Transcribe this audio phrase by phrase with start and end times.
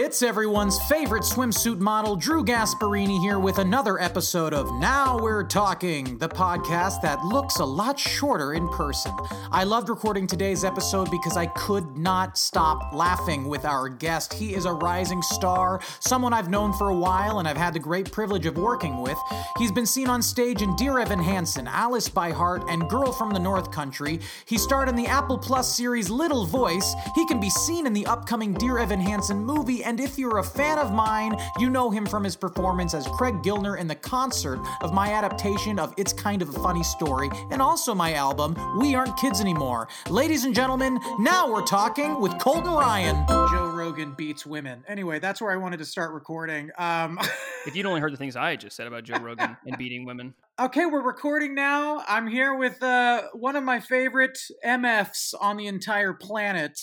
[0.00, 6.18] It's everyone's favorite swimsuit model, Drew Gasparini, here with another episode of Now We're Talking,
[6.18, 9.10] the podcast that looks a lot shorter in person.
[9.50, 14.32] I loved recording today's episode because I could not stop laughing with our guest.
[14.32, 17.80] He is a rising star, someone I've known for a while and I've had the
[17.80, 19.18] great privilege of working with.
[19.58, 23.30] He's been seen on stage in Dear Evan Hansen, Alice by Heart, and Girl from
[23.30, 24.20] the North Country.
[24.44, 26.94] He starred in the Apple Plus series Little Voice.
[27.16, 30.44] He can be seen in the upcoming Dear Evan Hansen movie, and if you're a
[30.44, 34.60] fan of mine, you know him from his performance as Craig Gilner in the concert
[34.82, 38.94] of my adaptation of It's Kind of a Funny Story, and also my album, We
[38.94, 39.88] Aren't Kids Anymore.
[40.10, 43.24] Ladies and gentlemen, now we're talking with Colton Ryan.
[43.50, 44.84] Joe Rogan beats women.
[44.86, 46.70] Anyway, that's where I wanted to start recording.
[46.76, 47.18] Um,
[47.66, 50.32] If you'd only heard the things I just said about Joe Rogan and beating women,
[50.58, 52.02] okay, we're recording now.
[52.08, 56.78] I'm here with uh, one of my favorite MFs on the entire planet.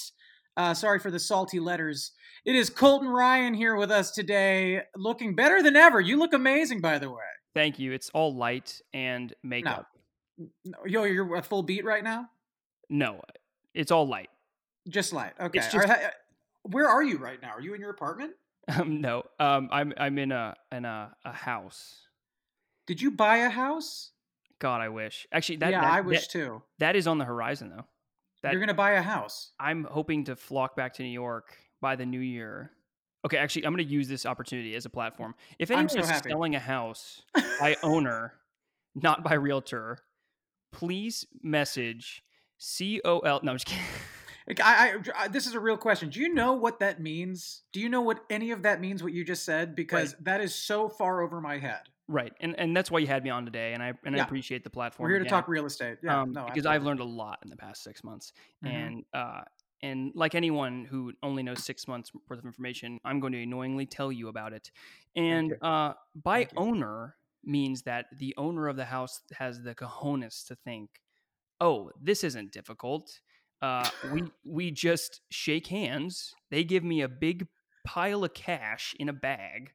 [0.58, 2.12] Uh, sorry for the salty letters.
[2.45, 6.00] It is Colton Ryan here with us today, looking better than ever.
[6.00, 7.23] You look amazing, by the way.
[7.56, 7.91] thank you.
[7.91, 9.88] It's all light and makeup.
[10.63, 12.29] No, yo, you're a full beat right now.
[12.89, 13.22] No,
[13.73, 14.29] it's all light.
[14.88, 15.34] Just light.
[15.39, 15.57] Okay.
[15.59, 16.11] Just- Are-
[16.63, 17.50] where are you right now?
[17.51, 18.34] Are you in your apartment?
[18.67, 22.01] Um, no, um, I'm I'm in a in a, a house.
[22.88, 24.11] Did you buy a house?
[24.59, 25.28] God, I wish.
[25.31, 26.63] Actually, that yeah, that, I wish that, too.
[26.79, 27.85] that is on the horizon though.
[28.41, 29.51] That You're gonna buy a house.
[29.59, 31.55] I'm hoping to flock back to New York
[31.85, 32.72] by the new year.
[33.28, 35.35] Okay, actually, I'm going to use this opportunity as a platform.
[35.59, 36.31] If anyone so is happy.
[36.31, 37.22] selling a house
[37.59, 38.34] by owner,
[38.96, 40.00] not by realtor,
[40.72, 42.23] please message
[42.59, 43.22] COL.
[43.44, 43.84] No, I'm just kidding.
[44.63, 46.09] I, I, I- this is a real question.
[46.09, 47.62] Do you know what that means?
[47.72, 49.03] Do you know what any of that means?
[49.03, 49.75] What you just said?
[49.75, 51.81] Because that is so far over my head.
[52.07, 54.63] Right, and and that's why you had me on today, and I and I appreciate
[54.63, 55.06] the platform.
[55.06, 55.97] We're here to again, talk real estate.
[56.03, 58.31] Yeah, um, no, because I've learned a lot in the past six months,
[58.63, 58.69] Mhm.
[58.69, 59.41] and uh,
[59.85, 63.85] and like anyone who only knows six months worth of information, I'm going to annoyingly
[63.85, 64.72] tell you about it.
[65.16, 70.56] And uh, by owner means that the owner of the house has the cojones to
[70.56, 70.90] think,
[71.62, 73.19] oh, this isn't difficult.
[73.62, 76.34] Uh, we we just shake hands.
[76.50, 77.47] They give me a big
[77.85, 79.72] pile of cash in a bag,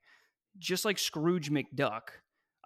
[0.58, 2.08] just like Scrooge McDuck.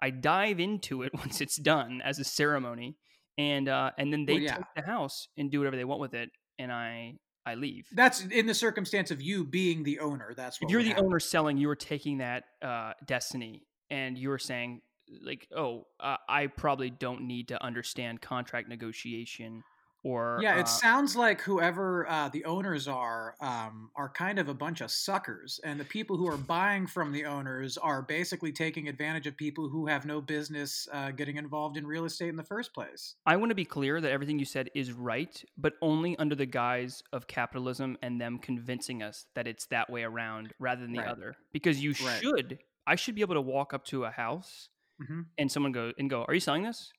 [0.01, 2.97] I dive into it once it's done as a ceremony,
[3.37, 4.55] and uh, and then they Well, yeah.
[4.57, 7.87] take the house and do whatever they want with it, and I I leave.
[7.91, 10.33] That's in the circumstance of you being the owner.
[10.35, 11.05] That's what if you're the happen.
[11.05, 14.81] owner selling, you are taking that uh, destiny, and you are saying
[15.21, 19.63] like, oh, uh, I probably don't need to understand contract negotiation
[20.05, 24.49] or Yeah, uh, it sounds like whoever uh, the owners are um, are kind of
[24.49, 28.51] a bunch of suckers, and the people who are buying from the owners are basically
[28.51, 32.35] taking advantage of people who have no business uh, getting involved in real estate in
[32.35, 33.15] the first place.
[33.25, 36.45] I want to be clear that everything you said is right, but only under the
[36.45, 41.05] guise of capitalism and them convincing us that it's that way around rather than the
[41.05, 41.05] Right.
[41.05, 41.35] other.
[41.51, 42.27] Because you Right.
[42.33, 45.93] should, I should be able to walk up to a house hmm and someone go
[45.99, 46.93] and go, "Are you selling this?"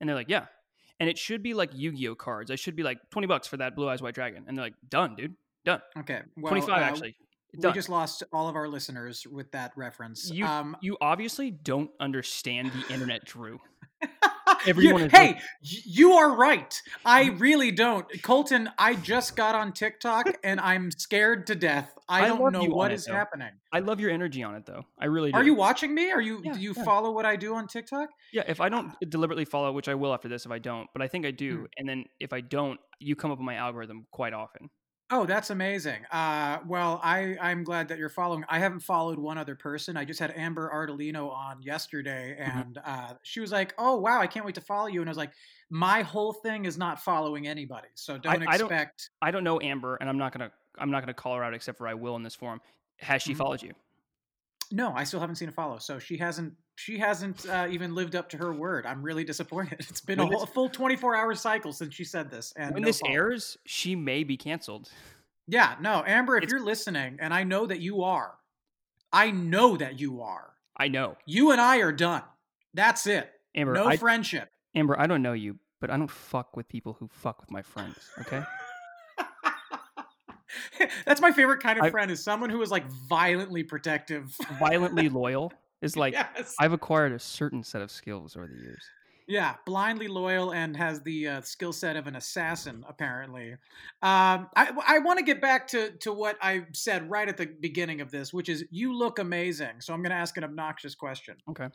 [0.00, 0.48] And they're like, "Yeah."
[1.00, 2.50] And it should be like Yu-Gi-Oh cards.
[2.50, 4.74] I should be like twenty bucks for that blue eyes white dragon, and they're like,
[4.88, 7.16] "Done, dude, done." Okay, well, Twenty five uh, actually.
[7.56, 10.30] We just lost all of our listeners with that reference.
[10.30, 13.58] You um, you obviously don't understand the internet, Drew.
[14.02, 14.08] you-
[14.66, 16.80] everyone is hey, like- you are right.
[17.04, 18.06] I really don't.
[18.22, 21.92] Colton, I just got on TikTok and I'm scared to death.
[22.08, 23.12] I, I don't know you what it, is though.
[23.14, 23.50] happening.
[23.72, 24.84] I love your energy on it, though.
[24.98, 25.38] I really do.
[25.38, 26.10] Are you watching me?
[26.10, 26.82] Are you Yeah, do you yeah.
[26.84, 28.08] follow what I do on TikTok?
[28.32, 31.02] Yeah, if I don't deliberately follow, which I will after this if I don't, but
[31.02, 31.64] I think I do, Hmm.
[31.78, 34.70] and then if I don't, you come up on my algorithm quite often.
[35.12, 36.04] Oh, that's amazing.
[36.12, 38.44] Uh, well, I, I'm glad that you're following.
[38.48, 39.96] I haven't followed one other person.
[39.96, 44.28] I just had Amber Ardolino on yesterday, and uh, she was like, "Oh, wow, I
[44.28, 45.32] can't wait to follow you." And I was like,
[45.68, 49.60] "My whole thing is not following anybody, so don't I don't- expect." I don't know
[49.60, 52.14] Amber, and I'm not gonna I'm not gonna call her out except for I will
[52.14, 52.60] in this forum.
[52.98, 53.38] Has she Mhm.
[53.38, 53.72] followed you?
[54.72, 55.78] No, I still haven't seen a follow.
[55.78, 56.54] So she hasn't.
[56.76, 58.86] She hasn't uh, even lived up to her word.
[58.86, 59.80] I'm really disappointed.
[59.90, 62.52] It's been a, whole, this- full 24 hour cycle since she said this.
[62.56, 63.12] And when no this follow.
[63.14, 64.88] airs, she may be canceled.
[65.46, 68.34] yeah, no, Amber, if It's- you're listening, and I know that you are,
[69.12, 70.52] I know that you are.
[70.76, 71.16] I know.
[71.26, 72.22] You and I are done.
[72.72, 73.30] That's it.
[73.54, 74.48] Amber, no I, friendship.
[74.74, 77.60] Amber, I don't know you, but I don't fuck with people who fuck with my
[77.62, 77.98] friends.
[78.20, 78.42] Okay.
[81.06, 84.34] That's my favorite kind of I- friend is someone who is like violently protective.
[84.58, 85.52] Violently loyal
[85.82, 86.54] is like yes.
[86.58, 88.82] I've acquired a certain set of skills over the years.
[89.30, 93.52] Yeah, blindly loyal and has the uh, skill set of an assassin, apparently.
[94.02, 97.46] Um, I, I want to get back to, to what I said right at the
[97.46, 99.80] beginning of this, which is you look amazing.
[99.82, 101.36] So I'm going to ask an obnoxious question.
[101.48, 101.68] Okay.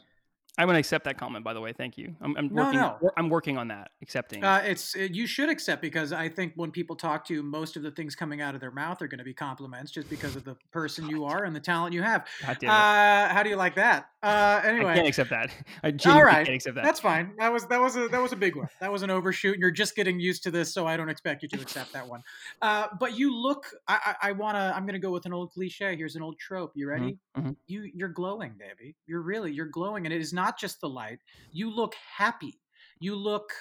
[0.58, 1.74] I'm gonna accept that comment, by the way.
[1.74, 2.16] Thank you.
[2.22, 2.80] I'm, I'm No, working.
[2.80, 2.98] no.
[3.18, 3.92] I'm working on that.
[4.02, 4.44] Accepting.
[4.44, 7.76] Uh, it's it, you should accept because I think when people talk to you, most
[7.76, 10.36] of the things coming out of their mouth are going to be compliments just because
[10.36, 12.26] of the person you are and the talent you have.
[12.46, 12.74] God damn it.
[12.74, 14.10] Uh, how do you like that?
[14.24, 15.52] Uh, I anyway, can't accept that.
[15.84, 16.46] I genuinely right.
[16.46, 16.84] can't accept that.
[16.84, 17.34] That's fine.
[17.38, 18.68] That was that was a that was a big one.
[18.80, 19.58] That was an overshoot.
[19.58, 22.22] You're just getting used to this, so I don't expect you to accept that one.
[22.62, 23.66] Uh, but you look.
[23.88, 24.74] I, I, I wanna.
[24.76, 25.96] I'm gonna go with an old cliche.
[25.96, 26.72] Here's an old trope.
[26.76, 27.18] You ready?
[27.38, 27.56] mhm.
[27.68, 28.96] You you're glowing, baby.
[29.08, 31.20] You're really you're glowing, and it is not just the light.
[31.52, 32.60] You look happy.
[33.00, 33.52] You look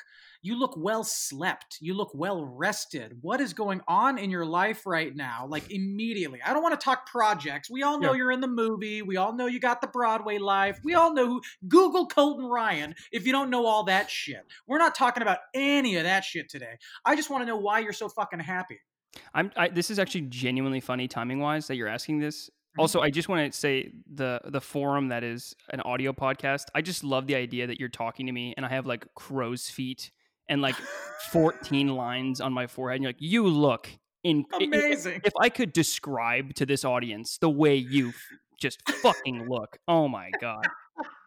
[0.43, 1.79] you look well slept.
[1.81, 3.17] You look well rested.
[3.23, 5.47] What is going on in your life right now?
[5.49, 6.39] Like immediately.
[6.45, 7.71] I don't want to talk projects.
[7.71, 8.19] We all know Yeah.
[8.19, 9.01] you're in the movie.
[9.01, 10.79] We all know you got the Broadway life.
[10.85, 14.45] We all know who Google Colton Ryan if you don't know all that shit.
[14.67, 16.77] We're not talking about any of that shit today.
[17.07, 18.81] I just want to know why you're so fucking happy.
[19.33, 19.51] I'm.
[19.57, 22.51] I, this is actually genuinely funny timing wise that you're asking this.
[22.79, 26.65] Also, I just want to say the the forum that is an audio podcast.
[26.75, 29.69] I just love the idea that you're talking to me and I have like crow's
[29.69, 30.11] feet
[30.49, 30.75] and like
[31.31, 32.97] 14 lines on my forehead.
[32.97, 33.89] And you're like, you look
[34.25, 35.21] in Amazing.
[35.25, 38.15] If I could describe to this audience the way you f-
[38.61, 40.67] just fucking look, oh my god,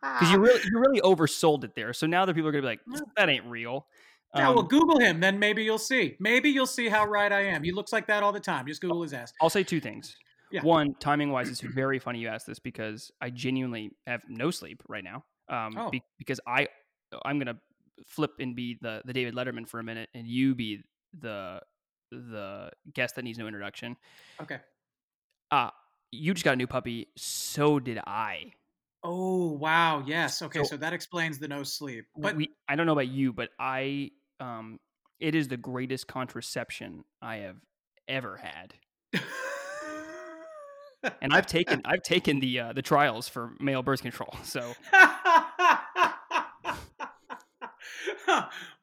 [0.01, 1.93] because you really you really oversold it there.
[1.93, 2.81] So now the people are gonna be like,
[3.15, 3.87] that ain't real.
[4.35, 6.17] Yeah, well, Um, Google him, then maybe you'll see.
[6.19, 7.63] Maybe you'll see how right I am.
[7.63, 8.67] He looks like that all the time.
[8.67, 9.31] Just Google his ass.
[9.41, 10.15] I'll say two things.
[10.51, 10.61] Yeah.
[10.63, 14.81] One, timing wise, it's very funny you asked this because I genuinely have no sleep
[14.87, 15.25] right now.
[15.49, 15.89] Um, Oh.
[15.89, 16.67] be- because I,
[17.25, 17.59] I'm gonna
[18.05, 20.83] flip and be the the David Letterman for a minute, and you be
[21.19, 21.61] the
[22.11, 23.97] the guest that needs no introduction.
[24.41, 24.59] Okay.
[25.51, 25.69] Uh
[26.11, 27.07] you just got a new puppy.
[27.17, 28.53] So did I.
[29.03, 30.41] Oh wow, yes.
[30.41, 32.05] Okay, So- so, that explains the no sleep.
[32.15, 34.79] But we, I don't know about you, but I, um,
[35.19, 37.57] it is the greatest contraception I have
[38.07, 38.73] ever had.
[41.21, 44.33] And I've taken I've taken the uh, the trials for male birth control.
[44.43, 44.73] So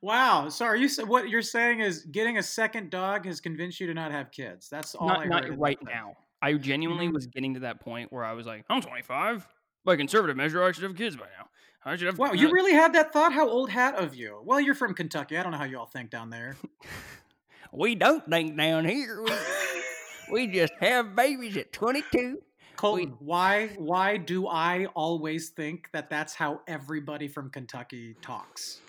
[0.00, 0.48] wow.
[0.48, 3.94] So are you what you're saying is getting a second dog has convinced you to
[3.94, 4.68] not have kids?
[4.68, 6.14] That's all I not, not right now.
[6.40, 7.14] I genuinely Mhm.
[7.14, 9.46] was getting to that point where I was like, I'm 25.
[9.84, 11.48] By conservative measure, I should have kids by now.
[11.84, 12.18] I should have.
[12.18, 13.32] Wow, you really had that thought?
[13.32, 14.40] How old hat of you?
[14.44, 15.36] Well, you're from Kentucky.
[15.36, 16.56] I don't know how you all think down there.
[17.76, 19.24] We don't think down here.
[20.30, 22.38] We, we just have babies at 22.
[22.76, 28.80] Colton, why why do I always think that that's how everybody from Kentucky talks?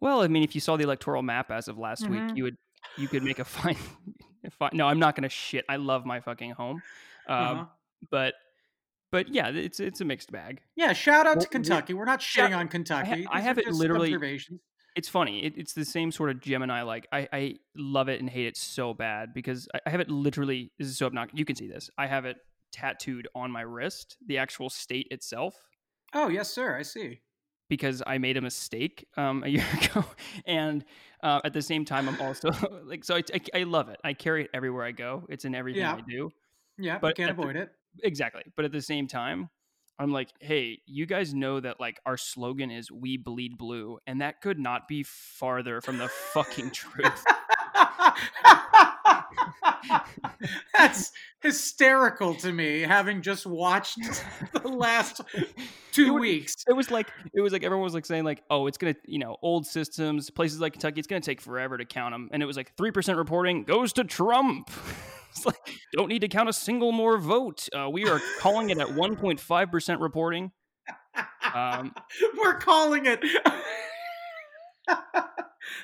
[0.00, 2.10] Well, I mean, if you saw the electoral map as of last Mhm.
[2.28, 2.56] week, you would
[2.96, 3.76] you could make a fine.
[4.44, 5.64] a fine no, I'm not gonna shit.
[5.68, 6.82] I love my fucking home,
[7.28, 7.64] uh, Uh-huh.
[8.10, 8.34] but
[9.10, 10.60] but yeah, it's it's a mixed bag.
[10.76, 11.94] Yeah, shout out Well, to we- Kentucky.
[11.94, 13.26] We're not shitting on Kentucky.
[13.30, 14.60] I These have it literally- observations.
[14.94, 15.44] It's funny.
[15.44, 16.82] It, it's the same sort of Gemini.
[16.82, 20.10] Like I, I love it and hate it so bad because I, I have it
[20.10, 20.70] literally.
[20.78, 21.38] This is so obnoxious.
[21.38, 21.88] You can see this.
[21.98, 22.36] I have it
[22.72, 25.54] tattooed on my wrist, the actual state itself,
[26.14, 26.76] Oh yes, sir.
[26.76, 27.20] I see.
[27.68, 30.04] because I made a mistake um, a year ago.
[30.46, 30.84] And
[31.22, 32.50] uh, at the same time, I'm also
[32.84, 33.98] like, so I, I, I love it.
[34.04, 35.24] I carry it everywhere I go.
[35.28, 35.94] It's in everything Yeah.
[35.94, 36.30] I do.
[36.78, 37.70] Yeah, But can't at the- avoid it.
[38.02, 38.42] Exactly.
[38.56, 39.48] But at the same time,
[40.02, 44.20] I'm like, hey, you guys know that like our slogan is "We bleed blue," and
[44.20, 47.24] that could not be farther from the fucking truth.
[50.76, 53.98] That's hysterical to me, having just watched
[54.52, 55.20] the last
[55.92, 56.56] two would- weeks.
[56.68, 59.18] It was like it was like everyone was like saying like, oh, it's gonna you
[59.18, 62.46] know old systems, places like Kentucky, it's gonna take forever to count them, and it
[62.46, 64.70] was like three percent reporting goes to Trump.
[65.34, 65.56] it's like
[65.96, 67.68] don't need to count a single more vote.
[67.72, 70.52] Uh, we are calling it at one point five percent reporting.
[71.54, 71.94] Um,
[72.38, 73.20] We're calling it.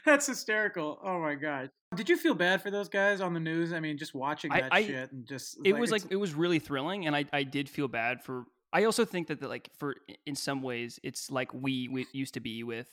[0.04, 0.98] That's hysterical.
[1.02, 1.70] Oh my god.
[1.94, 3.72] Did you feel bad for those guys on the news?
[3.72, 6.58] I mean, just watching that I- shit and just it was like it was really
[6.58, 9.94] thrilling and I, I did feel bad for i also think that the, like for
[10.26, 12.86] in some ways it's like we, we used to be with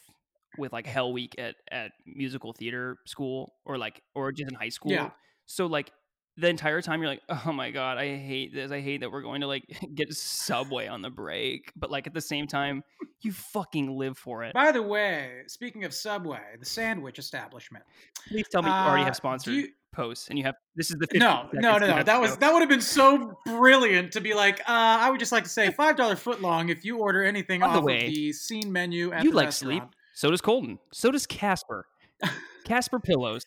[0.57, 4.69] with like hell week at at musical theater school or like or just in high
[4.69, 5.09] school Yeah.
[5.45, 5.91] so like
[6.37, 9.21] the entire time you're like oh my god i hate this i hate that we're
[9.21, 9.63] going to like
[9.95, 12.83] get subway on the break but like at the same time
[13.21, 17.83] you fucking live for it By the way, speaking of Subway, the sandwich establishment.
[18.27, 20.97] please tell me you already uh, have sponsored you- posts and you have this is
[20.97, 22.03] the No, no, no, no.
[22.03, 24.59] That was that would have been so brilliant to be like.
[24.59, 27.61] Uh, I would just like to say five dollar foot long if you order anything
[27.61, 29.81] By the off way, of the scene menu at you the like restaurant.
[29.83, 31.85] sleep so does colton so does casper
[32.65, 33.45] casper pillows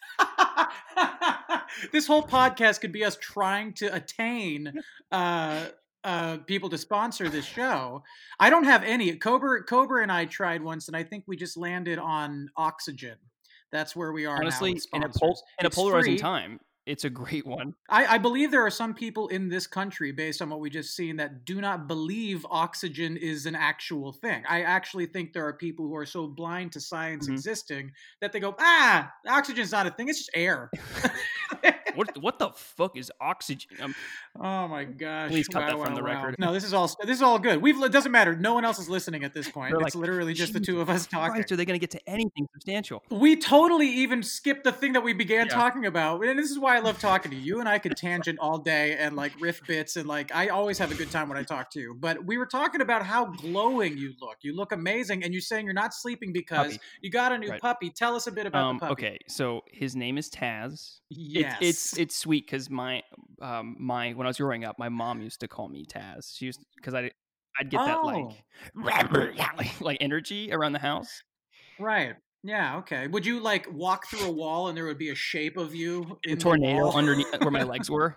[1.92, 4.72] this whole podcast could be us trying to attain
[5.12, 5.66] uh,
[6.04, 8.02] uh, people to sponsor this show.
[8.38, 9.14] I don't have any.
[9.16, 13.16] Cobra, Cobra, and I tried once, and I think we just landed on Oxygen.
[13.72, 16.18] That's where we are honestly with in a, pol- in a polarizing free.
[16.18, 20.10] time it's a great one I, I believe there are some people in this country,
[20.10, 24.42] based on what we just seen, that do not believe oxygen is an actual thing.
[24.48, 27.32] I actually think there are people who are so blind to science Mhm.
[27.32, 27.92] existing
[28.22, 30.70] that they go, ah, oxygen's not a thing; it's just air.
[31.98, 33.94] what what the fuck is oxygen um,
[34.40, 35.30] Oh my gosh!
[35.30, 36.14] Please cut Wow, that from wow, the wow.
[36.14, 36.36] record.
[36.38, 37.60] No, this is all this is all good.
[37.60, 38.36] We've it doesn't matter.
[38.36, 39.72] No one else is listening at this point.
[39.72, 41.32] They're It's like, literally just the two of us talking.
[41.34, 44.92] Christ, are they going to get to anything substantial We totally even skipped the thing
[44.92, 45.54] that we began Yeah.
[45.54, 46.24] talking about.
[46.24, 47.42] And this is why I love talking to you.
[47.54, 50.78] You and I could tangent all day and like riff bits and like I always
[50.78, 51.96] have a good time when I talk to you.
[51.98, 54.36] But we were talking about how glowing you look.
[54.42, 56.80] You look amazing and you're saying you're not sleeping because Puppy.
[57.02, 57.60] you got a new Right.
[57.60, 57.90] puppy.
[57.90, 58.92] Tell us a bit about um the puppy.
[58.92, 61.56] okay so his name is taz Yes.
[61.60, 63.02] it's it's sweet because my
[63.40, 66.46] um my when i was growing up my mom used to call me taz she
[66.46, 67.10] used because i
[67.60, 68.32] i'd get that Oh.
[69.56, 71.22] like like energy around the house
[71.78, 72.14] right.
[72.44, 73.08] Yeah, okay.
[73.08, 76.18] Would you like walk through a wall and there would be a shape of you
[76.22, 78.14] in the tornado underneath where my legs were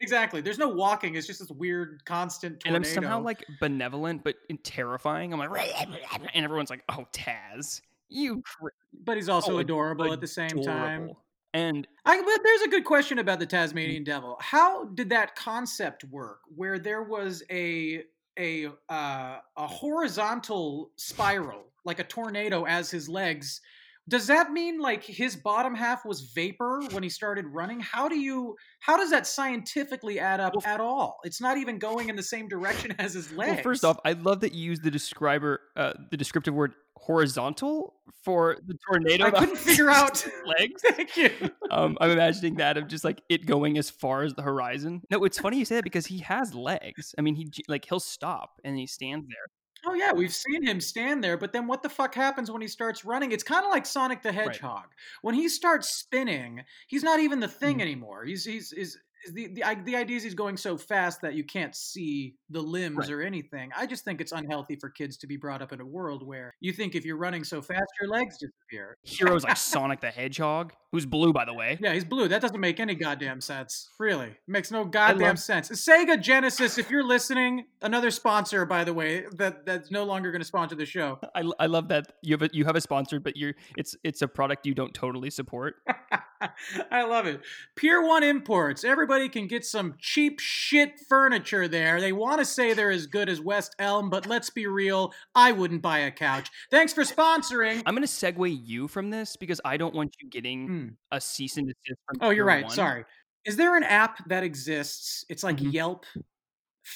[0.00, 0.42] Exactly.
[0.42, 1.14] There's no walking.
[1.14, 5.50] It's just this weird, constant and i'm somehow like benevolent but terrifying i'm like
[6.34, 7.80] and everyone's like oh taz
[8.10, 8.68] you cr-
[9.04, 11.12] but he's also oh, adorable at the same time.
[11.52, 14.36] And I, but there's a good question about the Tasmanian Devil.
[14.40, 16.40] How did that concept work?
[16.54, 18.04] Where there was a
[18.38, 23.60] a uh, a horizontal spiral, like a tornado, as his legs.
[24.08, 27.80] Does that mean like his bottom half was vapor when he started running?
[27.80, 31.18] How do you how does that scientifically add up at all?
[31.22, 33.56] It's not even going in the same direction as his legs.
[33.56, 37.94] Well, first off, I love that you use the describer, uh, the descriptive word horizontal
[38.22, 39.26] for the tornado.
[39.26, 40.24] I couldn't figure out.
[40.46, 40.82] legs.
[40.90, 41.30] Thank you.
[41.70, 45.02] Um, I'm imagining that of just like it going as far as the horizon.
[45.10, 47.14] No, it's funny you say that because he has legs.
[47.18, 49.46] I mean, he like he'll stop and he stands there.
[49.86, 52.68] Oh yeah, we've seen him stand there, but then what the fuck happens when he
[52.68, 53.32] starts running?
[53.32, 54.84] It's kind of like Sonic the Hedgehog.
[55.22, 57.82] When he starts spinning, he's not even the thing Mhm.
[57.82, 58.24] anymore.
[58.26, 58.98] He's he's is
[59.32, 62.96] the the the idea is he's going so fast that you can't see the limbs
[62.98, 63.10] Right.
[63.10, 63.70] or anything.
[63.76, 66.54] I just think it's unhealthy for kids to be brought up in a world where
[66.60, 68.96] you think if you're running so fast, your legs disappear.
[69.04, 71.78] Heroes like Sonic the Hedgehog, who's blue by the way.
[71.80, 72.28] Yeah, he's blue.
[72.28, 73.88] That doesn't make any goddamn sense.
[73.98, 74.34] Really.
[74.48, 75.68] Makes no goddamn love- sense.
[75.70, 80.40] Sega Genesis, if you're listening, another sponsor, by the way, that that's no longer going
[80.40, 81.18] to sponsor the show.
[81.34, 84.22] I, I love that you have a, you have a sponsor, but you're it's it's
[84.22, 85.76] a product you don't totally support.
[86.90, 87.42] I love it.
[87.76, 88.82] Pier 1 Imports.
[88.82, 92.00] Everybody can get some cheap shit furniture there.
[92.00, 95.52] They want to say they're as good as West Elm, but let's be real, I
[95.52, 96.50] wouldn't buy a couch.
[96.70, 97.82] Thanks for sponsoring.
[97.86, 100.88] I'm gonna segue you from this because I don't want you getting Hmm.
[101.10, 102.18] a cease and desist from.
[102.20, 102.64] Oh, you're right.
[102.64, 102.74] One.
[102.74, 103.04] Sorry.
[103.44, 105.24] Is there an app that exists?
[105.28, 105.72] It's like Mhm.
[105.72, 106.04] Yelp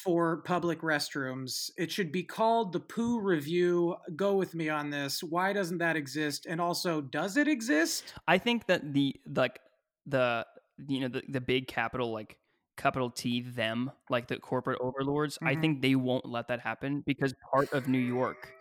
[0.02, 1.70] for public restrooms.
[1.76, 3.96] It should be called the Poo Review.
[4.16, 5.22] Go with me on this.
[5.22, 6.46] Why doesn't that exist?
[6.46, 8.14] And also, does it exist?
[8.26, 9.60] I think that the like
[10.06, 10.46] the
[10.88, 12.38] you know the, the big capital like
[12.76, 15.38] capital T them like the corporate overlords.
[15.44, 15.56] I Mhm.
[15.56, 18.52] think they won't let that happen because part of New York,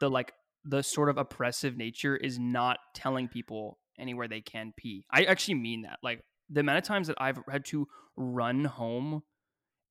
[0.00, 0.32] the like
[0.64, 5.06] the sort of oppressive nature is not telling people anywhere they can pee.
[5.10, 5.98] I actually mean that.
[6.02, 9.22] Like the amount of times that I've had to run home,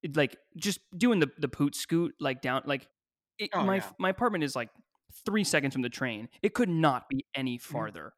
[0.03, 2.87] it, like just doing the the poot scoot like down like
[3.39, 3.93] it, Oh, my yeah.
[3.99, 4.69] my apartment is like
[5.25, 6.29] three seconds from the train.
[6.41, 7.85] It could not be any Mm-hmm.
[7.87, 8.13] farther.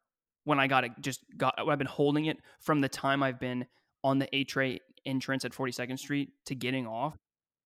[0.48, 3.66] When I got it, just got I've been holding it from the time I've been
[4.02, 7.18] on the A tray entrance at 42nd Street to getting off.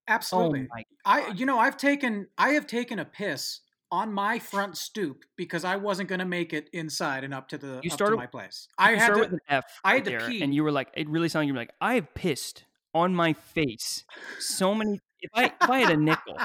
[0.08, 0.68] Absolutely.
[0.72, 3.60] Oh I you know I've taken I have taken a piss
[3.92, 7.58] on my front stoop because I wasn't going to make it inside and up to
[7.60, 8.68] the You up started- to my place.
[8.80, 9.66] I had to with an F.
[9.84, 10.42] I right had to pee.
[10.42, 12.64] and you were like, it really sounded like you were like, I have pissed
[12.96, 14.06] on my face
[14.40, 15.00] so many.
[15.22, 16.36] If I if I had a nickel,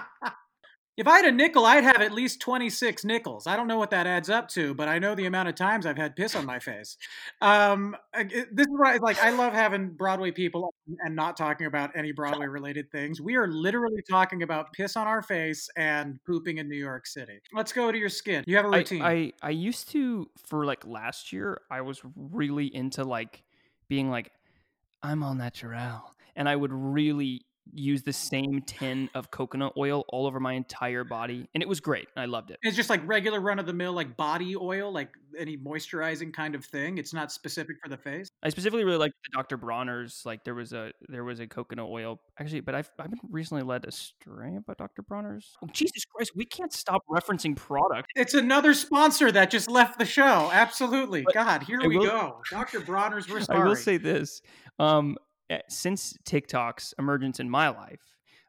[0.97, 3.47] If I had a nickel, I'd have at least 26 nickels.
[3.47, 5.85] I don't know what that adds up to, but I know the amount of times
[5.85, 6.97] I've had piss on my face.
[7.43, 12.13] Um, this is why, like, I love having Broadway people and not talking about any
[12.13, 13.21] Broadway related things.
[13.21, 17.41] We are literally talking about piss on our face and pooping in New York City.
[17.53, 18.45] Let's go to your skin.
[18.47, 19.03] You have a routine.
[19.03, 21.61] I I used to for like last year.
[21.71, 23.43] I was really into like
[23.89, 24.33] being like
[25.03, 27.43] I'm all natural, and I would really
[27.75, 31.81] use the same tin of coconut oil all over my entire body, and it was
[31.81, 32.09] great.
[32.17, 32.59] I loved it.
[32.63, 36.55] it's just like regular run of the mill, like body oil, like any moisturizing kind
[36.55, 36.97] of thing.
[36.99, 38.29] It's not specific for the face.
[38.43, 39.57] I specifically really liked the Dr.
[39.59, 40.23] Bronner's.
[40.25, 43.63] Like there was a there was a coconut oil actually, but I've I've been recently
[43.63, 45.03] led astray about Dr.
[45.03, 45.57] Bronner's.
[45.63, 48.11] Oh, Jesus Christ, we can't stop referencing product.
[48.17, 50.51] It's another sponsor that just left the show.
[50.53, 51.23] Absolutely.
[51.23, 52.43] But God, here I we will- go.
[52.51, 52.81] Dr.
[52.81, 53.61] Bronner's, we're sorry.
[53.63, 54.41] I will say this:
[54.79, 55.17] um,
[55.69, 58.01] since TikTok's emergence in my life,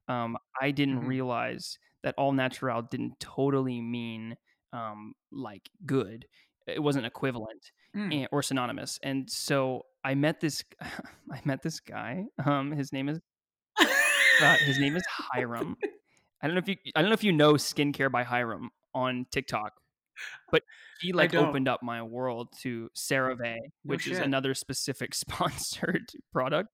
[0.08, 1.08] um, I didn't Mhm.
[1.08, 4.38] realize that all natural didn't totally mean
[4.74, 6.28] um, like good.
[6.68, 8.14] It wasn't equivalent Mm.
[8.14, 9.00] and, or synonymous.
[9.02, 10.64] And so I met this.
[11.32, 12.26] I met this guy.
[12.46, 13.20] Um, his name is
[13.80, 15.76] uh, his name is Hyram.
[16.42, 19.26] I don't know if you I don't know if you know skincare by Hyram on
[19.32, 19.74] TikTok,
[20.52, 20.64] but
[21.02, 26.70] he like opened up my world to CeraVe, No which is another specific sponsored product.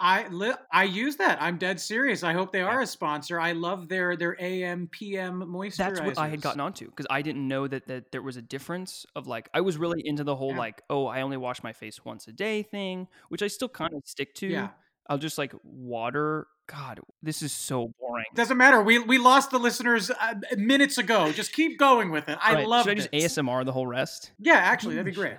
[0.00, 1.42] I li- I use that.
[1.42, 2.22] I'm dead serious.
[2.22, 3.40] I hope they are a sponsor.
[3.40, 5.76] I love their their AM PM moisturizers.
[5.76, 8.42] That's what I had gotten onto because I didn't know that that there was a
[8.42, 10.58] difference of like I was really into the whole Yeah.
[10.58, 13.92] like oh I only wash my face once a day thing, which I still kind
[13.94, 14.46] of stick to.
[14.46, 14.68] Yeah.
[15.10, 16.46] I'll just like water.
[16.68, 18.26] God, this is so boring.
[18.34, 18.82] Doesn't matter.
[18.82, 21.32] We we lost the listeners uh, minutes ago.
[21.32, 22.36] Just keep going with it.
[22.42, 23.10] I Right, love Should I it.
[23.10, 24.32] just ASMR the whole rest?
[24.38, 25.36] Yeah, actually, that'd be great.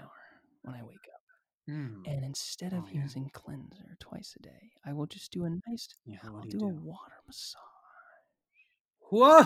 [0.63, 0.99] when I wake.
[1.70, 2.08] Mm.
[2.08, 3.02] And instead of Oh, yeah.
[3.04, 5.88] using cleanser twice a day, I will just do a nice.
[6.06, 7.62] Yeah, I'll do do, a water massage.
[9.12, 9.44] Whoa.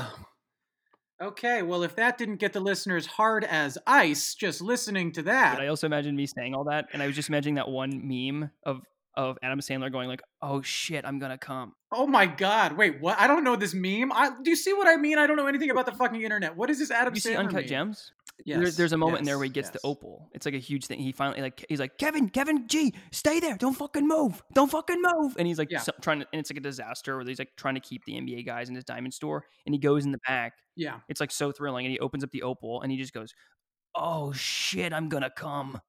[1.21, 5.55] Okay, well, if that didn't get the listeners hard as ice, just listening to that.
[5.55, 8.01] But I also imagine me saying all that, and I was just imagining that one
[8.07, 8.81] meme of
[9.15, 12.75] of Adam Sandler going like, "Oh shit, I'm gonna come." Oh my god!
[12.75, 13.19] Wait, what?
[13.19, 14.11] I don't know this meme.
[14.11, 15.17] I, do you see what I mean?
[15.19, 16.57] I don't know anything about the fucking internet.
[16.57, 17.67] What is this Adam you see Sandler Uncut meme?
[17.67, 18.11] Gems?
[18.45, 18.59] Yes.
[18.59, 20.29] There- there's a moment in there where he gets the opal.
[20.33, 20.99] It's like a huge thing.
[20.99, 25.01] He finally like he's like Kevin, Kevin G, stay there, don't fucking move, don't fucking
[25.01, 25.35] move.
[25.37, 25.79] And he's like Yeah.
[25.79, 28.13] so- trying to, and it's like a disaster where he's like trying to keep the
[28.15, 30.53] NBA guys in his diamond store, and he goes in the back.
[30.75, 30.99] Yeah.
[31.07, 33.33] It's like so thrilling, and he opens up the opal, and he just goes,
[33.95, 35.79] "Oh shit, I'm gonna come."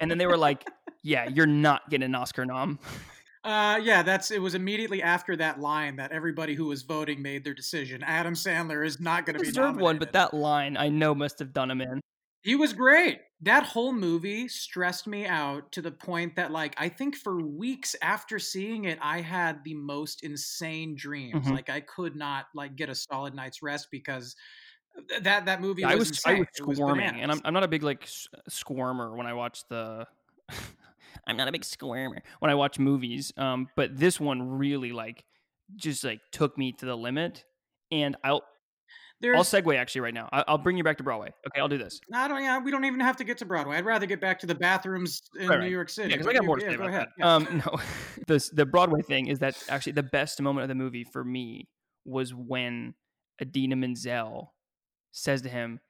[0.00, 0.66] And then they were like,
[1.02, 2.78] "Yeah, you're not getting an Oscar nom."
[3.48, 4.42] Uh, yeah, that's it.
[4.42, 8.02] Was immediately after that line that everybody who was voting made their decision.
[8.02, 11.38] Adam Sandler is not going to be Deserved one, but that line I know must
[11.38, 12.00] have done him in.
[12.42, 13.20] He was great.
[13.40, 17.96] That whole movie stressed me out to the point that, like, I think for weeks
[18.02, 21.46] after seeing it, I had the most insane dreams.
[21.46, 21.52] Mhm.
[21.52, 24.36] Like, I could not like get a solid night's rest because
[25.22, 25.84] that that movie.
[25.84, 27.32] I was was I was It was squirming, and.
[27.32, 28.06] I'm I'm not a big like
[28.48, 30.06] squirmer when I watch the.
[31.26, 35.24] I'm not a big squirmer when I watch movies, um, but this one really like
[35.76, 37.44] just like took me to the limit,
[37.90, 38.42] and I'll
[39.20, 40.28] There's, I'll segue actually right now.
[40.32, 41.32] I, I'll bring you back to Broadway.
[41.48, 42.00] Okay, I'll do this.
[42.14, 42.42] I don't.
[42.42, 43.76] Yeah, we don't even have to get to Broadway.
[43.76, 45.68] I'd rather get back to the bathrooms in Right, New.
[45.68, 46.10] York City.
[46.10, 47.08] Yeah, because I got more to yeah, say go about ahead.
[47.18, 47.24] that.
[47.24, 47.34] Yeah.
[47.34, 47.78] Um, no,
[48.26, 51.68] the the Broadway thing is that actually the best moment of the movie for me
[52.04, 52.94] was when
[53.42, 54.54] Idina Menzel
[55.12, 55.80] says to him,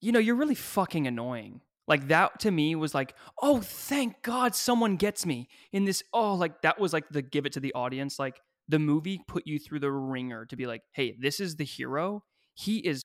[0.00, 4.54] "You know, you're really fucking annoying." Like that to me was like, "Oh, thank God
[4.54, 7.74] someone gets me in this." Oh, like that was like the give it to the
[7.74, 8.18] audience.
[8.18, 11.64] Like the movie put you through the ringer to be like, "Hey, this is the
[11.64, 12.22] hero.
[12.54, 13.02] He is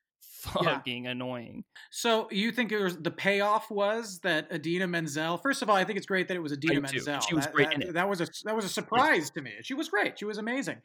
[0.62, 0.76] Yeah.
[0.76, 5.38] fucking annoying." So you think it was the payoff was that Idina Menzel?
[5.38, 6.80] First of all, I think it's great that it was Idina.
[6.80, 7.20] Menzel.
[7.20, 7.92] She was that, great that, in it.
[7.94, 9.52] that was a that was a surprise to me.
[9.62, 10.18] She was great.
[10.18, 10.76] She was amazing.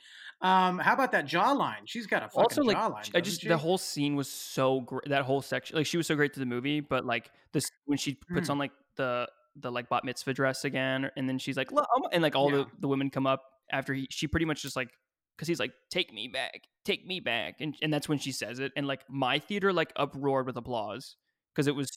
[0.41, 1.81] Um, how about that jawline?
[1.85, 3.11] She's got a fucking also like jawline.
[3.15, 3.47] I just she?
[3.47, 6.39] the whole scene was so great that whole section like she was so great to
[6.39, 8.51] the movie but like this when she puts Mm.
[8.51, 11.69] on like the the like bat mitzvah dress again and then she's like
[12.11, 12.57] and like all Yeah.
[12.57, 14.89] the the women come up after he she pretty much just like
[15.37, 18.59] because he's like take me back take me back and and that's when she says
[18.59, 21.17] it and like my theater like uproared with applause
[21.53, 21.89] because it was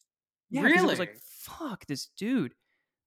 [0.51, 2.55] yeah 'cause it was like fuck this dude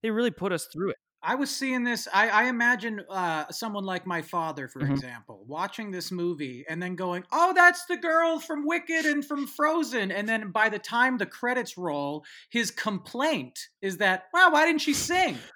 [0.03, 2.07] they really put us through it I was seeing this.
[2.13, 4.99] I, I imagine uh, someone like my father, for Mhm.
[5.01, 9.45] example, watching this movie and then going, "Oh, that's the girl from Wicked and from
[9.45, 14.65] Frozen." And then by the time the credits roll, his complaint is that, "Wow, why
[14.65, 15.49] didn't she sing?"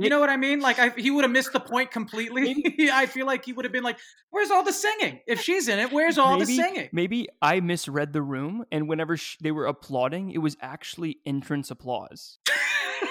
[0.00, 0.60] You know what I mean?
[0.60, 2.78] Like I, he would have missed the point completely.
[2.92, 3.98] I feel like he would have been like,
[4.30, 5.20] "Where's all the singing?
[5.26, 9.16] If she's in it, where's all the singing?" Maybe I misread the room, and whenever
[9.16, 12.38] sh- they were applauding, it was actually entrance applause.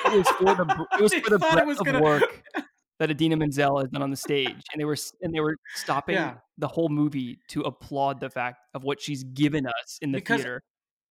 [0.06, 2.23] It was for the it was for the breadth was of gonna- work.
[3.00, 6.15] that Idina Menzel has done on the stage, and they were and they were stopping
[6.15, 6.36] Yeah.
[6.58, 10.41] the whole movie to applaud the fact of what she's given us in the Because-
[10.41, 10.63] theater.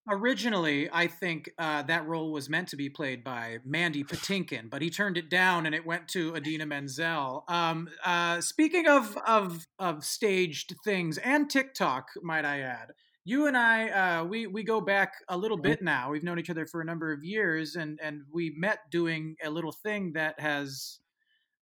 [0.09, 4.81] Originally, I think uh, that role was meant to be played by Mandy Patinkin, but
[4.81, 7.43] he turned it down and it went to Idina Menzel.
[7.49, 12.91] Um, uh, speaking of, of of staged things and TikTok, might I add,
[13.25, 16.09] you and I uh, we we go back a little bit now.
[16.11, 19.49] We've known each other for a number of years, and and we met doing a
[19.49, 20.99] little thing that has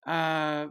[0.05, 0.67] uh,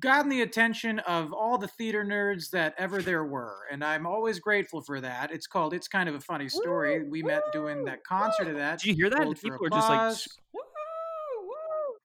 [0.00, 4.38] gotten the attention of all the theater nerds that ever there were, and I'm always
[4.38, 5.30] grateful for that.
[5.30, 8.80] It's called "It's Kind of a Funny Story." we met doing that concert of that.
[8.80, 9.40] Did you hear that?
[9.40, 10.28] People are just like, applause.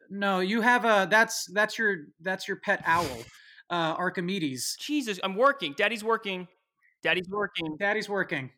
[0.09, 3.07] No, you have a that's that's your that's your pet owl,
[3.69, 4.77] uh, Archimedes.
[4.79, 5.73] Jesus, I'm working.
[5.77, 6.47] Daddy's working.
[7.01, 7.77] Daddy's working.
[7.77, 8.51] Daddy's working.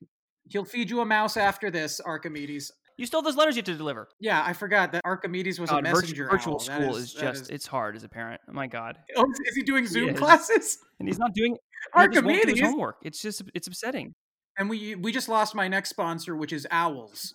[0.50, 2.72] He'll feed you a mouse after this, Archimedes.
[2.97, 4.08] You still have those letters you have to deliver.
[4.19, 6.27] Yeah, I forgot that Archimedes was a God, virtu- messenger.
[6.29, 6.60] virtual owl.
[6.60, 8.41] School is, that just it's hard as a parent.
[8.49, 8.97] Oh my god.
[9.17, 10.19] Oh, is he doing Zoom is.
[10.19, 10.77] classes?
[10.99, 12.60] And he's not doing he just do his Archimedes.
[12.62, 12.95] homework.
[13.03, 14.13] It's just it's upsetting.
[14.58, 17.34] And we we just lost my next sponsor, which is owls.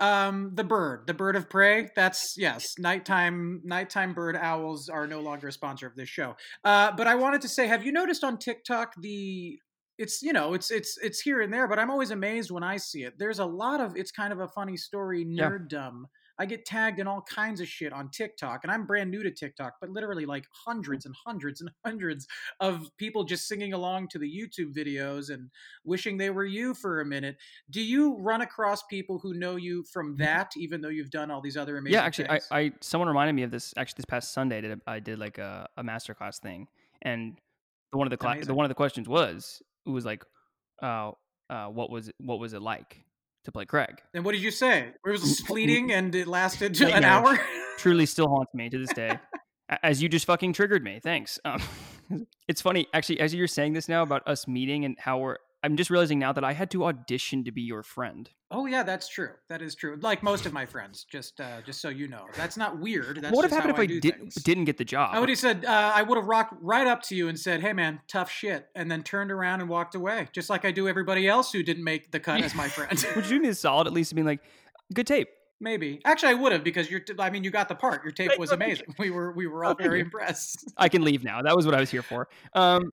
[0.00, 1.88] Um, the bird, the bird of prey.
[1.94, 6.34] That's yes, nighttime nighttime bird owls are no longer a sponsor of this show.
[6.64, 9.58] Uh, but I wanted to say, have you noticed on TikTok the
[9.98, 12.76] it's you know it's it's it's here and there, but I'm always amazed when I
[12.76, 13.14] see it.
[13.18, 15.50] There's a lot of it's kind of a funny story Yeah.
[15.50, 16.04] nerddom.
[16.36, 19.30] I get tagged in all kinds of shit on TikTok, and I'm brand new to
[19.30, 22.26] TikTok, but literally like hundreds and hundreds and hundreds
[22.58, 25.48] of people just singing along to the YouTube videos and
[25.84, 27.36] wishing they were you for a minute.
[27.70, 31.40] Do you run across people who know you from that, even though you've done all
[31.40, 32.02] these other amazing Mm-hmm.
[32.02, 32.40] yeah, actually, I?
[32.50, 33.72] I someone reminded me of this.
[33.76, 36.66] Actually, this past Sunday, I did I did like a, a masterclass thing,
[37.02, 37.36] and
[37.92, 40.24] the one of the cla- the one of the questions was it was like,
[40.82, 41.12] uh,
[41.50, 43.04] uh, what was it, what was it like
[43.44, 44.00] to play Craig?
[44.14, 44.88] and what did you say?
[45.04, 47.38] It was fleeting and it lasted an Nightmarish.
[47.38, 47.46] hour.
[47.78, 49.18] Truly, still haunts me to this day.
[49.82, 51.00] As you just fucking triggered me.
[51.02, 51.38] Thanks.
[51.44, 51.62] Um,
[52.48, 55.36] it's funny actually as you're saying this now about us meeting and how we're.
[55.64, 58.28] I'm just realizing now that I had to audition to be your friend.
[58.50, 59.30] oh yeah, that's true.
[59.48, 59.98] That is true.
[59.98, 63.22] Like most of my friends, just uh, just so you know, that's not weird.
[63.22, 65.14] That's what would have happened if I, do did, didn't get the job?
[65.14, 67.62] I would have said uh, I would have rocked right up to you and said,
[67.62, 70.86] "Hey man, tough shit," and then turned around and walked away, just like I do
[70.86, 73.02] everybody else who didn't make the cut as my friend.
[73.16, 74.40] would you do me a solid at least being like,
[74.92, 75.28] good tape?
[75.60, 76.02] Maybe.
[76.04, 77.00] Actually, I would have because your.
[77.00, 78.04] T- I mean, you got the part.
[78.04, 78.94] Your tape was amazing.
[78.98, 80.70] We were we were all very impressed.
[80.76, 81.40] I can leave now.
[81.40, 82.28] That was what I was here for.
[82.52, 82.90] Um,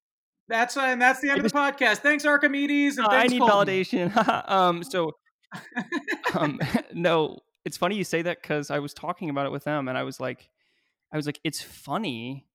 [0.52, 2.00] That's uh, and that's the end of the podcast.
[2.00, 3.68] Thanks Archimedes and Uh, I need Colton.
[3.68, 4.50] validation.
[4.52, 5.14] um, so,
[6.36, 6.60] um,
[6.94, 9.98] no, it's funny you say that because I was talking about it with them, and
[9.98, 10.50] I was like,
[11.14, 12.48] I was like, it's funny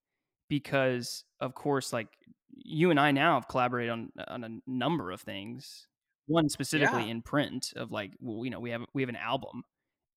[0.49, 2.09] because, of course, like
[2.55, 5.87] you and I now have collaborated on on a number of things.
[6.27, 7.11] One specifically Yeah.
[7.13, 9.63] in print of like, well, you know, we have we have an album,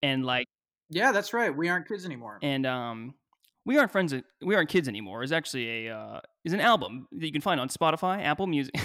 [0.04, 0.48] and like,
[0.90, 1.56] Yeah, that's right.
[1.56, 2.40] We aren't kids anymore.
[2.42, 3.14] and um,
[3.70, 4.16] we aren't friends.
[4.42, 5.22] We aren't kids anymore.
[5.22, 8.74] Is actually a uh, is an album that you can find on Spotify, Apple Music.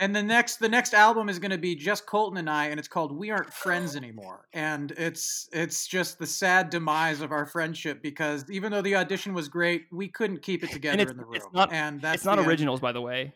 [0.00, 2.80] And the next the next album is going to be just Colton and I, and
[2.80, 7.46] it's called "We Aren't Friends Anymore." And it's it's just the sad demise of our
[7.46, 11.24] friendship because even though the audition was great, we couldn't keep it together in the
[11.24, 11.36] room.
[11.36, 12.50] it's not- and that's it's not the end.
[12.50, 13.34] originals, by the way.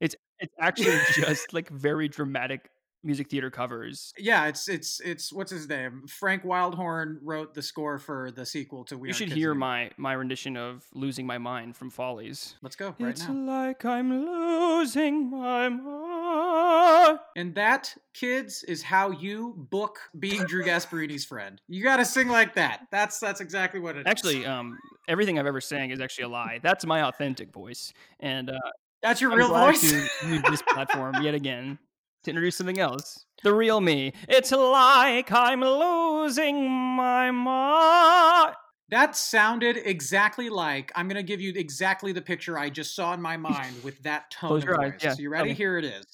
[0.00, 2.70] It's it's actually just like very dramatic
[3.06, 4.12] music theater covers.
[4.18, 6.02] Yeah, it's it's it's what's his name?
[6.08, 9.50] Frank Wildhorn wrote the score for the sequel to We you Aren't should Kids hear
[9.52, 9.68] Anymore.
[9.68, 12.56] my my rendition of "Losing My Mind" from Follies.
[12.62, 13.34] Let's go right now it's now.
[13.34, 17.18] like I'm losing my mind.
[17.36, 21.60] And that, kids, is how you book being Drew Gasparini's friend.
[21.68, 22.86] You got to sing like that.
[22.90, 24.06] That's that's exactly what it is.
[24.06, 26.60] Actually, um, everything I've ever sang is actually a lie.
[26.62, 28.58] That's my authentic voice, and uh,
[29.02, 29.80] that's your I'm real voice.
[29.90, 31.78] to use this platform yet again
[32.26, 33.24] to introduce something else.
[33.42, 34.12] The real me.
[34.28, 38.54] It's like I'm losing my mind.
[38.90, 43.14] That sounded exactly like I'm going to give you exactly the picture I just saw
[43.14, 45.50] in my mind with that tone Close your eyes, yeah, So you ready?
[45.50, 45.54] me.
[45.54, 46.04] Here it is.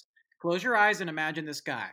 [0.40, 1.88] Close your eyes and imagine this guy.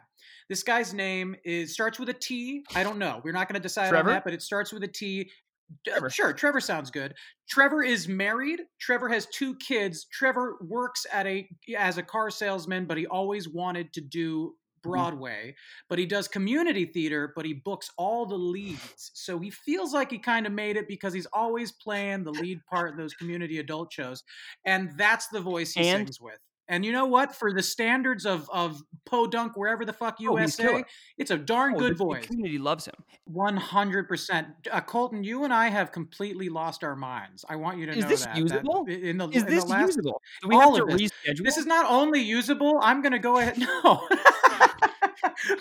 [0.49, 2.63] This guy's name is starts with a T.
[2.75, 3.21] I don't know.
[3.23, 4.09] We're not going to decide Trevor?
[4.09, 5.29] on that, but it starts with a T.
[5.69, 6.09] Uh, Trevor.
[6.09, 7.13] Sure, Trevor sounds good.
[7.49, 8.61] Trevor is married.
[8.79, 10.05] Trevor has two kids.
[10.11, 14.91] Trevor works at a as a car salesman, but he always wanted to do Mm-hmm.
[14.91, 15.55] Broadway,
[15.89, 19.11] but he does community theater, but he books all the leads.
[19.13, 22.61] So he feels like he kind of made it because he's always playing the lead
[22.69, 24.23] part in those community adult shows.
[24.65, 26.39] And that's the voice he And- sings with.
[26.69, 27.35] And you know what?
[27.35, 30.85] For the standards of of Podunk, wherever the fuck Oh, USA, killer.
[31.17, 32.25] it's a darn Oh, good the- the voice.
[32.27, 32.93] community loves him.
[33.25, 34.47] One hundred percent.
[34.71, 37.43] Uh, Colton, you and I have completely lost our minds.
[37.49, 38.37] I want you to Is know this that.
[38.37, 38.85] usable?
[38.85, 40.21] That in the, Is in this the last, usable?
[40.43, 41.11] Do we all have to this.
[41.11, 41.43] reschedule?
[41.43, 42.79] This is not only usable.
[42.81, 43.57] I'm going to go ahead.
[43.83, 44.07] No,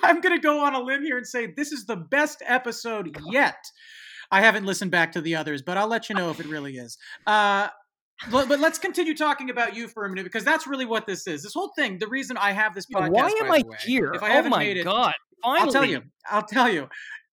[0.03, 3.17] I'm going to go on a limb here and say this is the best episode
[3.31, 3.71] yet.
[4.31, 6.77] I haven't listened back to the others, but I'll let you know if it really
[6.77, 6.99] is.
[7.27, 7.69] Uh,
[8.31, 11.27] but, but let's continue talking about you for a minute because that's really what this
[11.27, 11.43] is.
[11.43, 13.11] This whole thing, the reason I have this podcast.
[13.11, 14.13] Why am I way, here?
[14.15, 15.15] If I oh haven't my made it, god!
[15.43, 16.03] Finally, I'll tell you.
[16.31, 16.89] I'll tell you.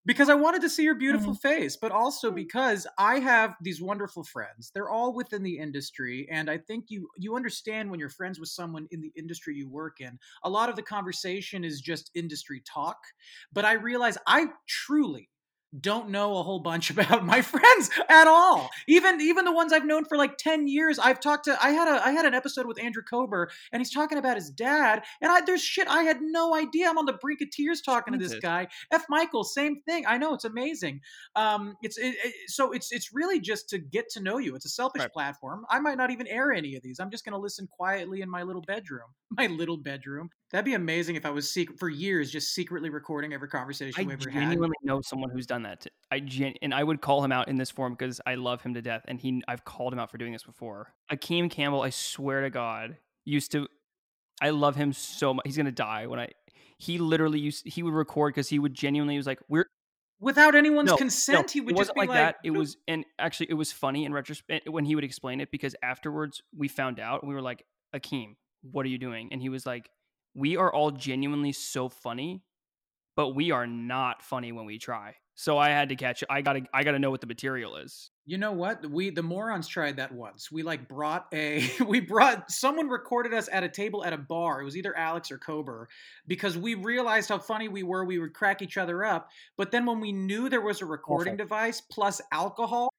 [0.08, 1.48] Because I wanted to see your beautiful Mm-hmm.
[1.48, 4.70] face, but also because I have these wonderful friends.
[4.72, 8.50] They're all within the industry, and I think you you understand when you're friends with
[8.50, 10.20] someone in the industry you work in.
[10.44, 12.98] A lot of the conversation is just industry talk,
[13.52, 15.30] but I realize I truly
[15.80, 18.70] don't know a whole bunch about my friends at all.
[18.88, 21.00] Even even the ones I've known for like 10 years.
[21.00, 23.92] I've talked to I had a I had an episode with Andrew Kober and he's
[23.92, 26.90] talking about his dad and I there's shit I had no idea.
[26.90, 28.68] I'm on the brink of tears talking to this guy.
[28.92, 30.06] F Michael, same thing.
[30.08, 31.02] I know it's amazing.
[31.36, 34.56] Um it's it, it- so it's it's really just to get to know you.
[34.56, 35.12] It's a selfish Right.
[35.12, 35.66] platform.
[35.70, 37.00] I might not even air any of these.
[37.00, 39.08] I'm just going to listen quietly in my little bedroom.
[39.32, 40.30] My little bedroom.
[40.52, 44.08] That'd be amazing if I was secret for years just secretly recording every conversation I
[44.08, 44.42] we ever had.
[44.44, 45.88] genuinely know someone who's done that.
[46.12, 48.74] I gen- and I would call him out in this form because I love him
[48.74, 50.94] to death, and he I've called him out for doing this before.
[51.12, 53.68] Akeem Campbell, I swear to God, used to.
[54.42, 55.44] I love him so much.
[55.46, 56.30] He's gonna die when I.
[56.78, 57.68] He literally used.
[57.68, 59.68] He would record because he would genuinely he was like, "We're
[60.20, 62.36] without anyone's no, consent, no, he would it just wasn't be like, like, that.
[62.44, 65.52] It was, and actually, it was funny in retrospect eh, when he would explain it
[65.52, 67.66] because afterwards we found out and we were like,
[67.96, 69.30] Akeem, what are you doing?
[69.32, 69.90] And he was like,
[70.34, 72.44] We are all genuinely so funny,
[73.16, 75.16] but we are not funny when we try.
[75.38, 76.24] So I had to catch.
[76.30, 78.10] I gotta, I gotta know what the material is.
[78.26, 78.90] You know what?
[78.90, 80.50] We the morons tried that once.
[80.50, 84.62] We like brought a we brought someone recorded us at a table at a bar.
[84.62, 85.90] It was either Alex or Kober
[86.26, 88.06] because we realized how funny we were.
[88.06, 89.30] We would crack each other up.
[89.58, 91.46] But then when we knew there was a recording Awful.
[91.46, 92.90] device plus alcohol,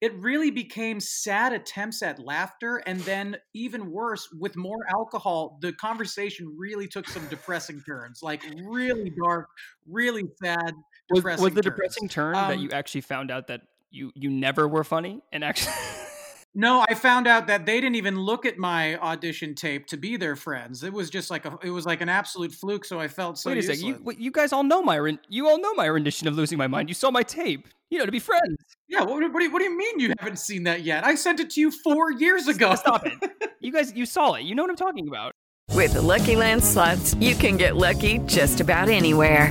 [0.00, 5.72] it really became sad attempts at laughter and then even worse with more alcohol, the
[5.72, 8.22] conversation really took some depressing turns.
[8.22, 9.48] Like really dark,
[9.88, 10.72] really sad,
[11.10, 11.74] Was, depressing was the turns.
[11.74, 15.44] depressing turn that Um, you actually found out that you you never were funny and
[15.44, 15.72] actually.
[16.58, 20.16] No, I found out that they didn't even look at my audition tape to be
[20.16, 20.82] their friends.
[20.82, 22.86] It was just like a, it was like an absolute fluke.
[22.86, 23.80] So I felt so Wait a useless.
[23.80, 23.94] second.
[23.94, 26.66] You, wait, you guys all know my you all know my rendition of losing my
[26.66, 26.88] mind.
[26.88, 27.68] You saw my tape.
[27.90, 28.56] You know to be friends.
[28.88, 31.04] yeah, what, what, do you, what do you mean you haven't seen that yet?
[31.04, 32.74] I sent it to you four years ago.
[32.74, 33.12] Stop it.
[33.60, 34.42] You guys, you saw it.
[34.42, 35.32] You know what I'm talking about.
[35.72, 39.50] With the Lucky Land slots, you can get lucky just about anywhere.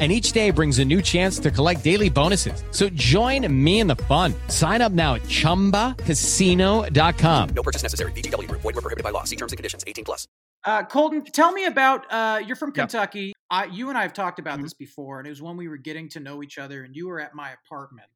[0.00, 2.64] And each day brings a new chance to collect daily bonuses.
[2.72, 4.34] So join me in the fun.
[4.48, 7.48] Sign up now at chumbacasino.com.
[7.50, 8.10] No purchase necessary.
[8.10, 8.62] VGW Group.
[8.62, 9.22] Void were prohibited by law.
[9.22, 9.84] See terms and conditions.
[9.86, 10.26] 18 plus.
[10.64, 12.12] Uh, Colton, tell me about.
[12.12, 12.74] Uh, you're from Yep.
[12.88, 13.32] Kentucky.
[13.50, 14.62] I, you and I have talked about Mhm.
[14.62, 17.06] this before, and it was when we were getting to know each other, and you
[17.06, 18.08] were at my apartment.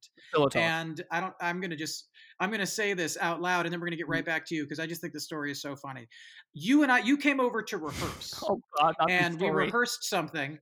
[0.57, 1.35] And I don't.
[1.41, 2.09] I'm gonna just.
[2.41, 4.63] I'm gonna say this out loud, and then we're gonna get right back to you
[4.65, 6.09] because I just think the story is so funny.
[6.55, 7.01] You and I.
[7.01, 8.43] You came over to rehearse.
[8.49, 9.67] oh God, not and we story.
[9.67, 10.59] rehearsed something.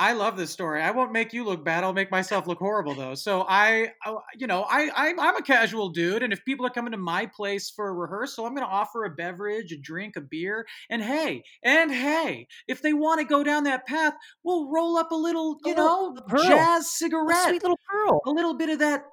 [0.00, 0.80] I love this story.
[0.80, 1.82] I won't make you look bad.
[1.82, 3.14] I'll make myself look horrible though.
[3.16, 6.70] So I, I- you know, I, I I'm a casual dude, and if people are
[6.70, 10.14] coming to my place for a rehearsal, I'm going to offer a beverage, a drink,
[10.16, 14.70] a beer, and hey, and hey, if they want to go down that path, we'll
[14.70, 18.20] roll up a little, you A know, little- a jazz A cigarette, sweet little pearl.
[18.26, 19.04] a little bit of that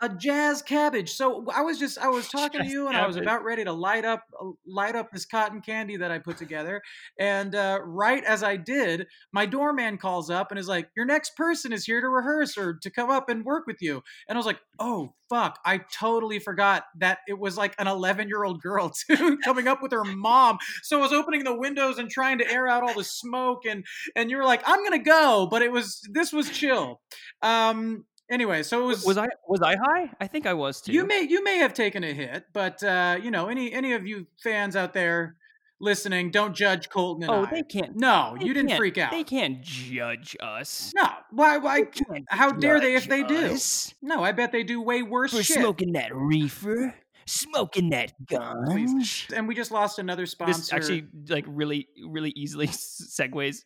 [0.00, 1.12] a jazz cabbage.
[1.12, 3.72] So I was just I was talking to you and I was about ready to
[3.72, 6.82] light up uh, light up this cotton candy that I put together.
[7.18, 11.36] And uh, right as I did, my doorman calls up and is like, "Your next
[11.36, 14.38] person is here to rehearse or to come up and work with you." And I
[14.38, 15.58] was like, "Oh fuck!
[15.64, 19.82] I totally forgot that it was like an 11 year old girl too coming up
[19.82, 22.94] with her mom." So I was opening the windows and trying to air out all
[22.94, 23.84] the smoke and
[24.16, 27.00] and you were like, "I'm gonna go," but it was this was chill.
[27.42, 28.04] Um.
[28.30, 30.10] Anyway, so it was Was I was I high?
[30.20, 30.92] I think I was too.
[30.92, 34.06] you may you may have taken a hit, but uh, you know, any any of
[34.06, 35.36] you fans out there
[35.80, 37.50] listening, don't judge Colton and Oh, I.
[37.50, 37.96] they can't.
[37.96, 39.10] No, they you didn't freak out.
[39.10, 40.92] They can't judge us.
[40.96, 41.84] No, why why
[42.28, 43.36] how dare they if they do?
[43.36, 45.58] us No, I bet they do way worse for shit.
[45.58, 46.94] smoking that reefer,
[47.26, 48.96] smoking that gun.
[49.34, 50.58] And we just lost another sponsor.
[50.60, 53.64] This actually like really really easily segues.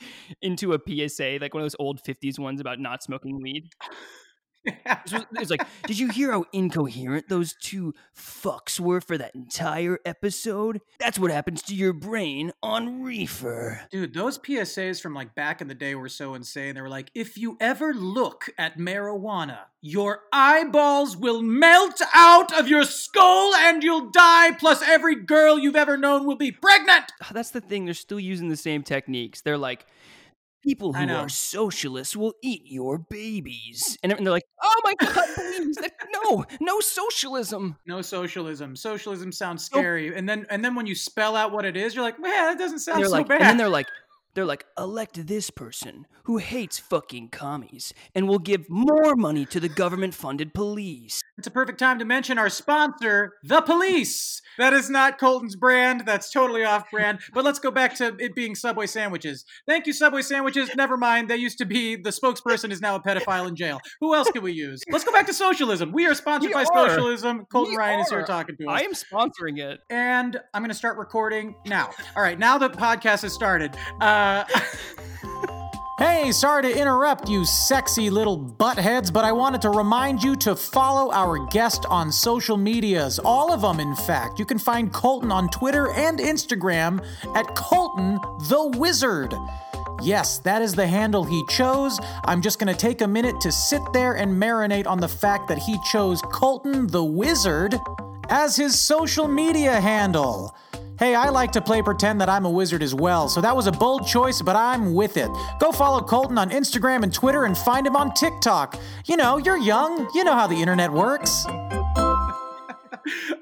[0.42, 3.68] into a PSA, like one of those old '50s ones about not smoking weed.
[4.66, 9.34] Was, it was like, did you hear how incoherent those two fucks were for that
[9.34, 10.80] entire episode?
[10.98, 13.82] That's what happens to your brain on reefer.
[13.90, 16.74] Dude, those PSAs from like back in the day were so insane.
[16.74, 22.68] They were like, if you ever look at marijuana, your eyeballs will melt out of
[22.68, 27.04] your skull and you'll die, plus every girl you've ever known will be pregnant.
[27.32, 27.84] That's the thing.
[27.84, 29.42] They're still using the same techniques.
[29.42, 29.86] They're like,
[30.64, 33.98] people who are socialists will eat your babies.
[34.02, 35.78] And they're like, oh my God, please.
[36.24, 37.76] no, no socialism.
[37.86, 38.74] No socialism.
[38.74, 40.16] Socialism sounds scary.
[40.16, 42.58] And then and then when you spell out what it is, you're like, man, that
[42.58, 43.40] doesn't sound so like, bad.
[43.40, 43.86] and then they're like,
[44.34, 49.60] they're like, elect this person who hates fucking commies and will give more money to
[49.60, 51.20] the government funded police.
[51.38, 54.40] It's a perfect time to mention our sponsor, The Police.
[54.58, 56.04] That is not Colton's brand.
[56.06, 57.18] That's totally off brand.
[57.32, 59.44] But let's go back to it being Subway sandwiches.
[59.66, 60.70] Thank you, Subway sandwiches.
[60.76, 61.28] Never mind.
[61.28, 63.80] They used to be the spokesperson is now a pedophile in jail.
[64.00, 64.82] Who else can we use?
[64.90, 65.90] Let's go back to socialism.
[65.92, 66.88] We are sponsored We by are.
[66.90, 67.46] socialism.
[67.50, 68.80] Colton We Ryan is here talking to us.
[68.80, 69.80] I am sponsoring it.
[69.90, 71.90] and I'm going to start recording now.
[72.16, 73.74] All right, now the podcast has started.
[74.00, 74.23] Uh,
[75.96, 80.56] Hey, sorry to interrupt you sexy little buttheads, but I wanted to remind you to
[80.56, 83.20] follow our guest on social medias.
[83.20, 84.40] All of them, in fact.
[84.40, 87.00] You can find Colton on Twitter and Instagram
[87.36, 89.34] at Colton the Wizard.
[90.02, 92.00] Yes, that is the handle he chose.
[92.24, 95.46] I'm just going to take a minute to sit there and marinate on the fact
[95.46, 97.78] that he chose Colton the Wizard
[98.30, 100.54] as his social media handle.
[100.96, 103.66] Hey, I like to play pretend that I'm a wizard as well, so that was
[103.66, 105.28] a bold choice, but I'm with it.
[105.58, 108.78] Go follow Colton on Instagram and Twitter and find him on TikTok.
[109.06, 111.46] You know, you're young, you know how the internet works.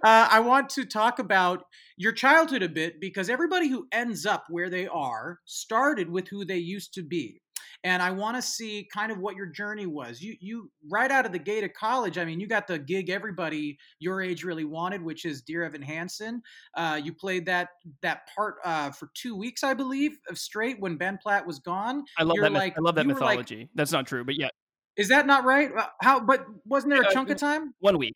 [0.04, 1.62] Uh, I want to talk about
[1.96, 6.44] your childhood a bit because everybody who ends up where they are started with who
[6.44, 7.41] they used to be.
[7.84, 10.20] And I want to see kind of what your journey was.
[10.20, 12.16] You, you right out of the gate of college.
[12.16, 15.82] I mean, you got the gig everybody your age really wanted, which is Dear Evan
[15.82, 16.42] Hansen.
[16.76, 17.70] Uh, you played that
[18.02, 22.04] that part uh, for two weeks, I believe, of straight when Ben Platt was gone.
[22.18, 22.52] I love You're that.
[22.52, 23.68] myth- like- I love that were like- mythology.
[23.74, 24.48] That's not true, but yeah,
[24.96, 25.70] Is that not right?
[25.76, 26.20] Uh, How?
[26.20, 27.74] But wasn't there a Yeah, chunk of time?
[27.80, 28.14] one week,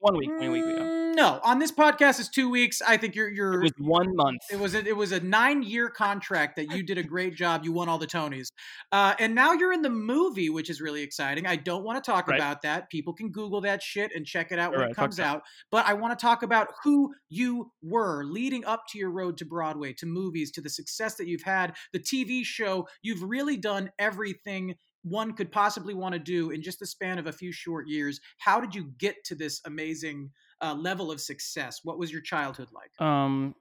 [0.00, 0.78] one week, one week ago.
[0.82, 2.80] Mm, No, on this podcast is two weeks.
[2.86, 3.54] I think you're you're.
[3.54, 4.38] It was one month.
[4.52, 7.64] It was a, it was a nine year contract that you did a great job.
[7.64, 8.48] You won all the Tonys,
[8.92, 11.46] uh, and now you're in the movie, which is really exciting.
[11.46, 12.36] I don't want to talk Right.
[12.38, 12.88] about that.
[12.90, 15.42] People can Google that shit and check it out when Alright, it comes out.
[15.72, 19.44] But I want to talk about who you were leading up to your road to
[19.44, 22.86] Broadway, to movies, to the success that you've had, the TV show.
[23.02, 27.26] You've really done everything one could possibly want to do in just the span of
[27.26, 28.20] a few short years.
[28.38, 30.30] How did you get to this amazing
[30.60, 31.80] uh, level of success?
[31.84, 32.90] What was your childhood like?
[33.04, 33.54] Um,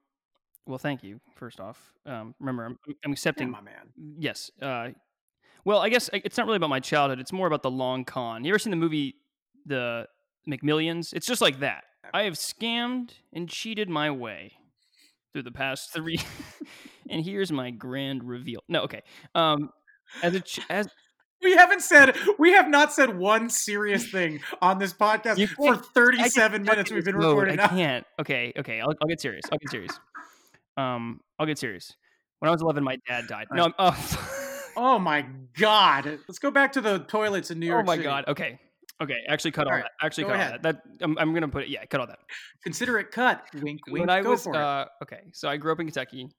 [0.66, 1.20] well, thank you.
[1.36, 3.50] First off, um, remember, I'm, I'm Yeah, accepting.
[3.52, 3.90] my man.
[4.20, 4.52] Yes.
[4.62, 4.90] Uh,
[5.64, 7.20] well, I guess it's not really about my childhood.
[7.20, 8.44] It's more about the long con.
[8.44, 9.16] You ever seen the movie
[9.66, 10.08] The
[10.50, 11.14] McMillions?
[11.14, 11.84] It's just like that.
[12.14, 14.54] I have scammed and cheated my way
[15.34, 16.20] through the past three,
[17.10, 18.62] and here's my grand reveal.
[18.70, 19.02] No, okay.
[19.36, 19.72] Um,
[20.24, 20.88] as a ch- as
[21.42, 25.76] We haven't said we have not said one serious thing on this podcast You for
[25.76, 27.38] 37 minutes we've been this mode.
[27.38, 28.06] recording I can't.
[28.20, 28.82] Okay, okay.
[28.82, 29.44] I'll, I'll get serious.
[29.52, 30.00] I'll get serious.
[30.78, 31.94] Um, I'll get serious.
[32.40, 33.48] When I was 11, my dad died.
[33.52, 35.26] No, oh, Oh my
[35.58, 36.20] god.
[36.28, 38.04] Let's go back to the toilets in New York oh my City.
[38.04, 38.26] god.
[38.28, 38.60] Okay,
[39.02, 39.18] okay.
[39.28, 40.06] Actually, cut all, All right, that.
[40.06, 40.62] Actually, go cut all that.
[40.64, 41.70] That I'm, I'm gonna put it.
[41.70, 42.20] Yeah, cut all that.
[42.64, 43.44] Consider it cut.
[43.56, 44.02] Wink wink.
[44.02, 44.58] when I go was for it.
[44.58, 46.30] uh, okay, so I grew up in Kentucky,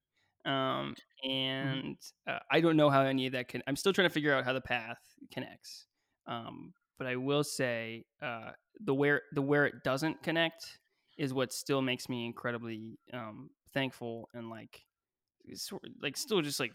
[0.49, 0.95] um,
[1.29, 3.63] and uh, I don't know how any of that can.
[3.67, 4.99] I'm still trying to figure out how the path
[5.33, 5.87] connects.
[6.27, 10.79] Um, but I will say uh, the where the where it doesn't connect
[11.17, 14.81] is what still makes me incredibly um, thankful and like
[15.55, 16.73] sort like still just like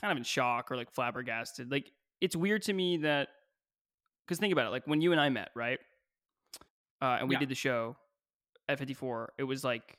[0.00, 1.70] kind of in shock or like flabbergasted.
[1.70, 1.90] Like
[2.20, 3.28] it's weird to me that
[4.26, 5.78] because think about it, like when you and I met, right?
[7.00, 7.40] Uh, and we Yeah.
[7.40, 7.96] did the show
[8.68, 9.32] at 54.
[9.38, 9.98] It was like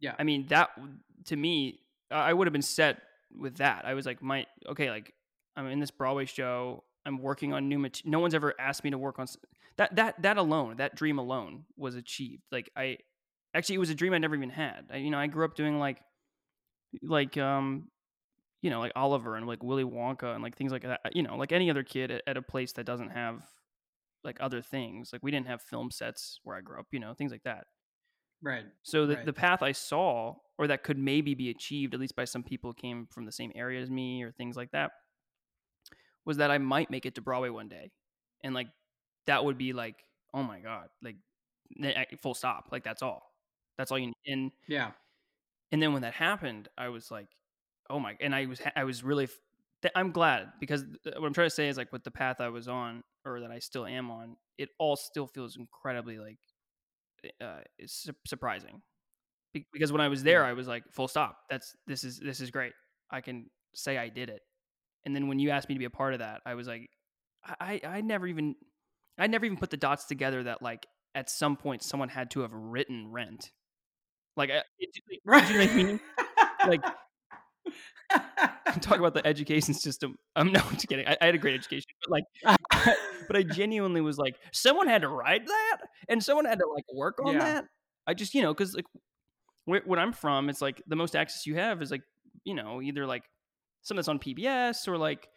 [0.00, 0.14] Yeah.
[0.18, 0.70] I mean, that
[1.26, 3.02] to me, I would have been set
[3.36, 3.84] with that.
[3.84, 5.12] I was like, my okay, like
[5.56, 6.84] I'm in this Broadway show.
[7.04, 8.10] I'm working on new material.
[8.10, 9.26] No one's ever asked me to work on
[9.76, 9.94] that.
[9.96, 12.42] That that alone, that dream alone, was achieved.
[12.50, 12.98] Like I,
[13.54, 14.86] actually, it was a dream I never even had.
[14.92, 16.00] I, you know, I grew up doing like,
[17.02, 17.88] like um,
[18.62, 21.00] you know, like Oliver and like Willy Wonka and like things like that.
[21.14, 23.42] You know, like any other kid at, at a place that doesn't have
[24.24, 25.10] like other things.
[25.12, 26.86] Like we didn't have film sets where I grew up.
[26.90, 27.66] You know, things like that.
[28.46, 28.66] Right.
[28.82, 29.26] So the, Right.
[29.26, 32.70] the path I saw, or that could maybe be achieved, at least by some people
[32.70, 34.92] who came from the same area as me, or things like that,
[36.24, 37.92] was that I might make it to Broadway one day,
[38.42, 38.68] and like
[39.26, 39.96] that would be like,
[40.34, 41.16] oh my god, like
[42.20, 43.22] full stop, like that's all,
[43.78, 44.14] that's all you need.
[44.26, 44.92] And Yeah.
[45.72, 47.28] and then when that happened, I was like,
[47.90, 49.28] oh my, and I was I was really
[49.94, 52.68] I'm glad because what I'm trying to say is like with the path I was
[52.68, 56.38] on or that I still am on, it all still feels incredibly like
[57.40, 58.82] uh, it's su- surprising.
[59.52, 61.38] Be- because when I was there, I was like, full stop.
[61.50, 62.72] That's this is this is great.
[63.10, 64.40] I can say I did it.
[65.04, 66.88] And then when you asked me to be a part of that, I was like,
[67.60, 68.54] I I never even
[69.18, 72.40] I never even put the dots together that like at some point someone had to
[72.40, 73.50] have written Rent.
[74.36, 75.48] Like, I- it, it, Right.
[75.50, 76.00] you know I mean?
[76.66, 76.82] Like,
[78.80, 80.16] talk about the education system.
[80.34, 81.06] I'm no, I'm just kidding.
[81.06, 82.96] I, I had a great education, but like,
[83.28, 85.76] but I genuinely was like, someone had to write that,
[86.08, 87.38] and someone had to like work on Yeah.
[87.38, 87.64] that.
[88.06, 88.86] I just, you know, because like
[89.64, 92.02] where, where I'm from, it's like the most access you have is like,
[92.44, 93.24] you know, either like
[93.82, 95.28] something that's on PBS or like,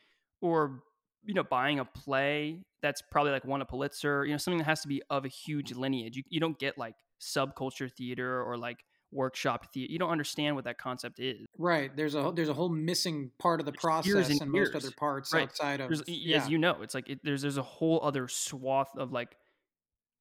[0.41, 0.83] or
[1.23, 4.25] you know, buying a play that's probably like won a Pulitzer.
[4.25, 6.15] You know, something that has to be of a huge lineage.
[6.15, 8.77] You you don't get like subculture theater or like
[9.11, 9.91] workshop theater.
[9.91, 11.45] You don't understand what that concept is.
[11.57, 11.95] right.
[11.95, 14.91] There's a there's a whole missing part of the There's process and, and most other
[14.91, 15.43] parts Right.
[15.43, 16.37] outside of There's, yeah.
[16.43, 19.35] as you know, it's like it, there's there's a whole other swath of like.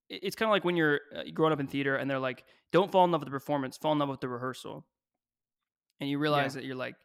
[0.08, 2.44] it- It's kind of like when you're uh, growing up in theater and they're like,
[2.72, 4.86] "Don't fall in love with the performance, fall in love with the rehearsal,"
[6.00, 6.96] and you realize that you're like,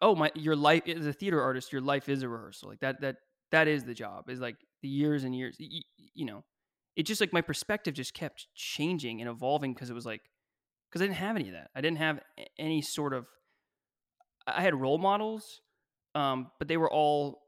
[0.00, 3.00] "Oh my, your life as a theater artist, your life is a rehearsal." Like that
[3.00, 3.16] that
[3.52, 4.28] that is the job.
[4.28, 5.56] Is like the years and years.
[5.60, 5.82] y- y-
[6.14, 6.44] You know,
[6.96, 10.22] it just like my perspective just kept changing and evolving because it was like
[10.88, 11.70] because I didn't have any of that.
[11.74, 12.20] I didn't have
[12.58, 13.26] any sort of.
[14.46, 15.60] I had role models,
[16.14, 17.42] um, but they were all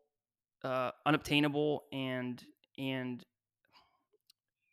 [0.64, 2.42] uh, unobtainable and
[2.78, 3.24] and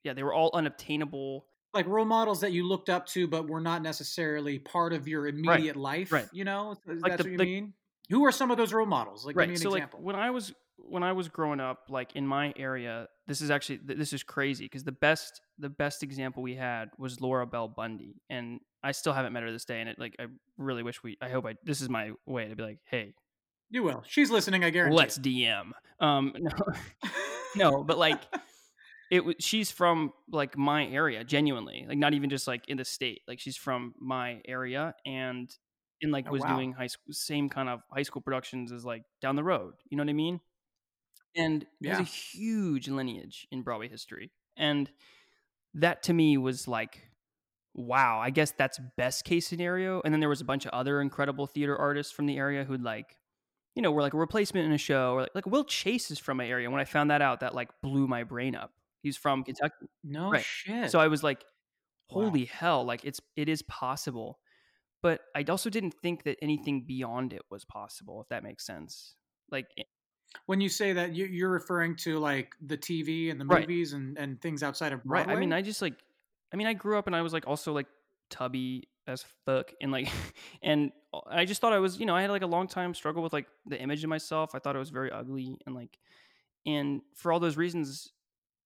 [0.03, 1.45] yeah, they were all unobtainable.
[1.73, 5.27] like role models that you looked up to but were not necessarily part of your
[5.27, 6.27] immediate life right.
[6.31, 7.73] you know Like that's the- what you the- mean
[8.09, 10.15] who are some of those role models like give me an So example like when
[10.15, 14.13] I was when I was growing up, like in my area, this is actually this
[14.13, 18.59] is crazy because the best the best example we had was Laura Bell Bundy, and
[18.83, 19.79] I still haven't met her this day.
[19.81, 20.25] And it like I
[20.57, 21.17] really wish we.
[21.21, 21.55] I hope I.
[21.63, 23.13] This is my way to be like, hey,
[23.69, 25.71] you will she's listening i guarantee let's DM.
[25.99, 26.51] Um, no,
[27.55, 28.21] no, but like
[29.11, 32.85] it was she's from like my area genuinely like not even just like in the
[32.85, 35.49] state like she's from my area and
[36.01, 36.55] and like Oh, was wow.
[36.55, 39.97] doing high school same kind of high school productions as like down the road you
[39.97, 40.39] know what i mean
[41.37, 42.01] and there's Yeah.
[42.01, 44.91] a huge lineage in broadway history and
[45.73, 47.09] that to me was like
[47.73, 51.01] wow i guess that's best case scenario and then there was a bunch of other
[51.01, 53.17] incredible theater artists from the area who'd like
[53.75, 56.19] you know were like a replacement in a show or like, like will chase is
[56.19, 58.73] from my area when i found that out that like blew my brain up
[59.03, 60.35] he's from kentucky no Right.
[60.35, 61.45] shit so I was like,
[62.09, 62.23] Wow.
[62.23, 64.39] holy hell, like it's it is possible.
[65.03, 69.15] But I also didn't think that anything beyond it was possible, if that makes sense.
[69.51, 69.67] Like
[70.45, 73.61] when you say that you- you're referring to like the tv and the Right.
[73.67, 75.27] movies and, and things outside of right.
[75.27, 75.95] I mean, I just like
[76.53, 77.87] I mean, I grew up and I was like also like
[78.29, 80.09] tubby as fuck and like
[80.61, 80.91] and
[81.29, 83.33] I just thought I was, you know, I had like a long time struggle with
[83.33, 84.53] like the image of myself.
[84.53, 85.97] I thought I was very ugly and like
[86.65, 88.11] and for all those reasons,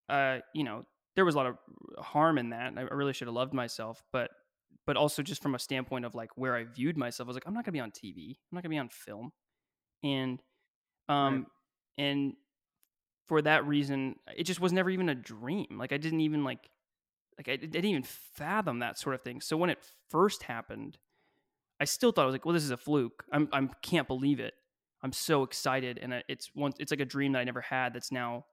[0.10, 1.58] uh, you know, there was a lot of
[2.04, 2.74] harm in that.
[2.78, 4.32] I I really should have loved myself, but
[4.88, 7.46] but also just from a standpoint of like where I viewed myself, I was like,
[7.48, 8.30] I'm not gonna be on TV.
[8.52, 9.32] I'm not gonna be on film.
[10.04, 10.42] And
[11.10, 11.48] um
[11.98, 12.34] and
[13.28, 15.68] for that reason, it just was never even a dream.
[15.78, 16.70] Like I didn't even like
[17.38, 19.42] like I, didn't even fathom that sort of thing.
[19.42, 19.80] So when it
[20.10, 20.98] first happened,
[21.80, 23.24] I still thought I was like, well, this is a fluke.
[23.32, 24.54] I'm I'm can't believe it.
[25.04, 26.74] I'm so excited, and it's one.
[26.80, 27.94] It's like a dream that I never had.
[27.94, 28.46] That's now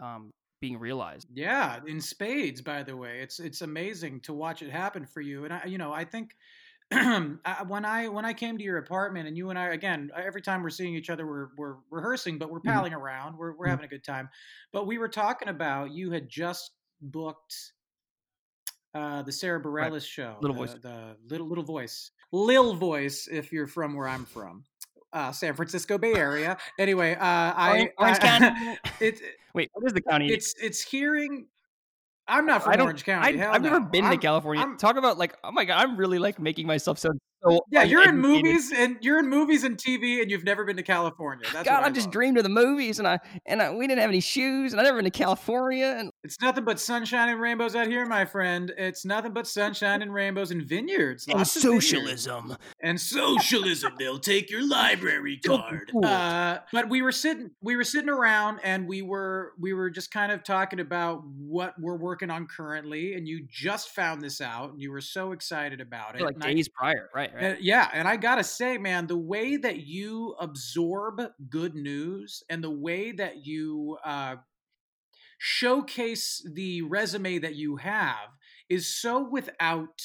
[0.00, 1.28] um, being realized.
[1.34, 2.62] Yeah, in spades.
[2.62, 5.44] By the way, it's it's amazing to watch it happen for you.
[5.44, 6.34] And I, you know, I think
[6.90, 10.62] when I when I came to your apartment and you and I again every time
[10.62, 12.74] we're seeing each other we're we're rehearsing, but we're Mhm.
[12.74, 13.36] palling around.
[13.36, 13.70] We're we're Mhm.
[13.70, 14.28] having a good time.
[14.72, 16.70] But we were talking about you had just
[17.00, 17.54] booked
[18.94, 20.74] uh, the Sara Bareilles show, Little the, Voice.
[20.80, 24.64] the little little voice, Lil Voice, if you're from where I'm from.
[25.12, 26.56] Uh, San Francisco Bay Area.
[26.78, 28.78] Anyway, uh, I, Orange, Orange I- County.
[29.00, 29.20] it,
[29.54, 30.32] Wait, what is the county?
[30.32, 31.46] it's it's hearing.
[32.28, 32.80] I'm not from.
[32.80, 33.34] Orange County.
[33.34, 34.62] I, hell I've never been to I'm- California.
[34.62, 37.60] I'm- Talk about like, oh my god, I'm really like making myself sound so.
[37.70, 40.82] Yeah, you're in movies and you're in movies and TV, and you've never been to
[40.82, 41.46] California.
[41.52, 44.00] That's God, I I just dreamed of the movies, and I and I, we didn't
[44.00, 47.40] have any shoes, and I never been to California, and It's nothing but sunshine and
[47.40, 48.72] rainbows out here, my friend.
[48.76, 51.26] It's nothing but sunshine and rainbows and vineyards.
[51.26, 51.86] and lots of vineyards.
[51.86, 52.56] socialism.
[52.82, 53.94] and socialism.
[53.98, 55.90] They'll take your library card.
[56.02, 60.10] Uh, but we were sitting, we were sitting around, and we were we were just
[60.10, 63.14] kind of talking about what we're working on currently.
[63.14, 66.22] And you just found this out, and you were so excited about it.
[66.22, 67.30] like and I- days prior, right?
[67.36, 67.52] Right.
[67.52, 71.20] Uh, yeah, and I gotta say, man, the way that you absorb
[71.50, 74.36] good news and the way that you uh,
[75.38, 78.30] showcase the resume that you have
[78.68, 80.00] is so without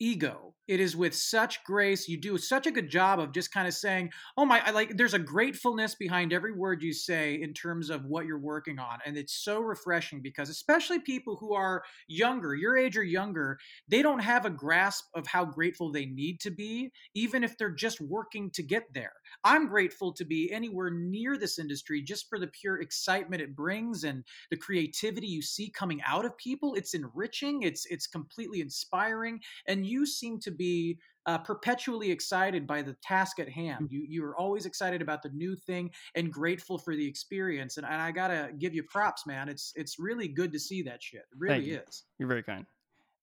[0.00, 0.54] ego.
[0.68, 2.08] It is with such grace.
[2.08, 4.96] You do such a good job of just kind of saying, "Oh my!" I like.
[4.96, 8.98] There's a gratefulness behind every word you say in terms of what you're working on,
[9.04, 13.58] and it's so refreshing because, especially people who are younger, your age or younger,
[13.88, 17.70] they don't have a grasp of how grateful they need to be, even if they're
[17.70, 19.12] just working to get there.
[19.44, 24.04] I'm grateful to be anywhere near this industry just for the pure excitement it brings
[24.04, 26.74] and the creativity you see coming out of people.
[26.74, 27.62] It's enriching.
[27.62, 33.38] It's it's completely inspiring, and you seem to be uh, perpetually excited by the task
[33.40, 33.88] at hand.
[33.90, 37.76] You you're always excited about the new thing and grateful for the experience.
[37.76, 39.48] And, and I gotta give you props, man.
[39.48, 41.20] It's it's really good to see that shit.
[41.20, 41.80] It really you.
[41.88, 42.04] is.
[42.18, 42.66] You're very kind.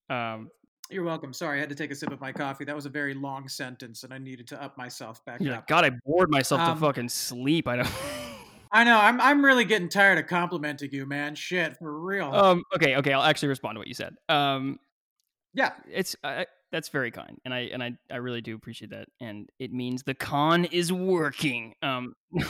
[0.09, 0.49] Um,
[0.89, 1.31] You're welcome.
[1.31, 2.65] Sorry, I had to take a sip of my coffee.
[2.65, 5.59] That was a very long sentence, and I needed to up myself back you're up.
[5.59, 7.67] like, God, I bored myself Um, to fucking sleep.
[7.67, 7.89] I know.
[8.73, 8.97] I know.
[8.97, 11.35] I'm I'm really getting tired of complimenting you, man.
[11.35, 12.33] Shit, for real.
[12.33, 13.13] um, okay, okay.
[13.13, 14.15] I'll actually respond to what you said.
[14.27, 14.79] Um,
[15.53, 15.71] yeah.
[15.91, 19.49] it's I, that's very kind, and I and I I really do appreciate that, and
[19.59, 21.73] it means the con is working.
[21.81, 22.13] Um,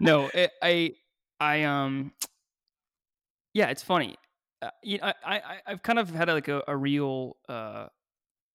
[0.00, 0.92] no, it, I
[1.40, 2.12] I um,
[3.54, 4.16] yeah, it's funny.
[4.60, 7.86] Uh, you know, I I I've kind of had like a, a real uh,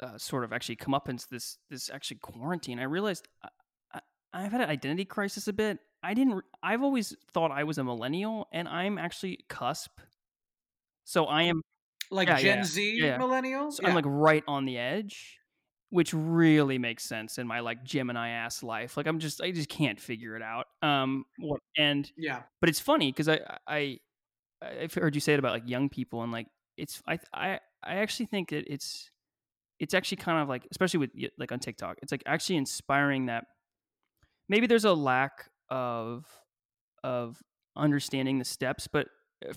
[0.02, 2.80] uh, sort of actually come up into this this actually quarantine.
[2.80, 3.50] I realized I,
[3.94, 4.00] I,
[4.34, 5.80] I've had an identity crisis a bit.
[6.04, 6.44] I didn't.
[6.64, 9.92] I've always thought I was a millennial, and I'm actually cusp.
[11.04, 11.62] So I am
[12.12, 13.80] like yeah, Gen yeah, Z yeah, millennials.
[13.84, 15.40] I'm like right on the edge,
[15.90, 18.98] which really makes sense in my like Gemini ass life.
[18.98, 20.68] Like I'm just I just can't figure it out.
[20.82, 22.44] Um, what and yeah.
[22.60, 24.00] but it's funny because I I
[24.62, 26.48] I've heard you say it about like young people and like
[26.78, 29.10] it's I I I actually think that it's
[29.80, 33.46] it's actually kind of like especially with like on TikTok it's like actually inspiring that
[34.48, 36.26] maybe there's a lack of
[37.04, 37.42] of
[37.76, 39.08] understanding the steps but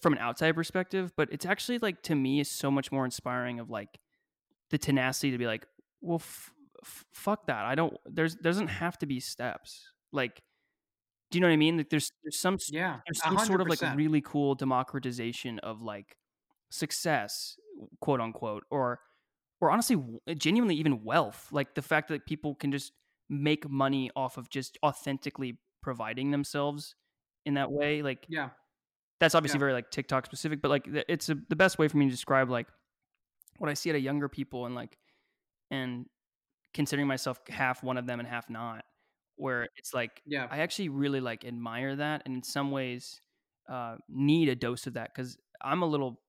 [0.00, 3.60] from an outside perspective but it's actually like to me is so much more inspiring
[3.60, 3.98] of like
[4.70, 5.66] the tenacity to be like
[6.00, 6.50] well f-
[6.82, 10.42] f- fuck that I don't there's doesn't have to be steps like
[11.30, 13.00] do you know what I mean like there's there's some Yeah.
[13.06, 13.96] there's some sort of like 100%.
[13.96, 16.16] really cool democratization of like
[16.70, 17.56] success
[18.00, 19.00] quote unquote or
[19.60, 19.96] or honestly
[20.36, 22.92] genuinely even wealth like the fact that people can just
[23.28, 26.94] make money off of just authentically providing themselves
[27.46, 28.50] in that way like Yeah.
[29.20, 29.60] That's obviously Yeah.
[29.60, 32.50] very like tiktok specific but like it's a, the best way for me to describe
[32.50, 32.66] like
[33.58, 34.96] what i see at a younger people and like
[35.70, 36.06] and
[36.74, 38.84] considering myself half one of them and half not
[39.36, 40.46] where it's like Yeah.
[40.50, 43.20] I actually really like admire that, and in some ways,
[43.68, 46.20] uh, need a dose of that because I'm a little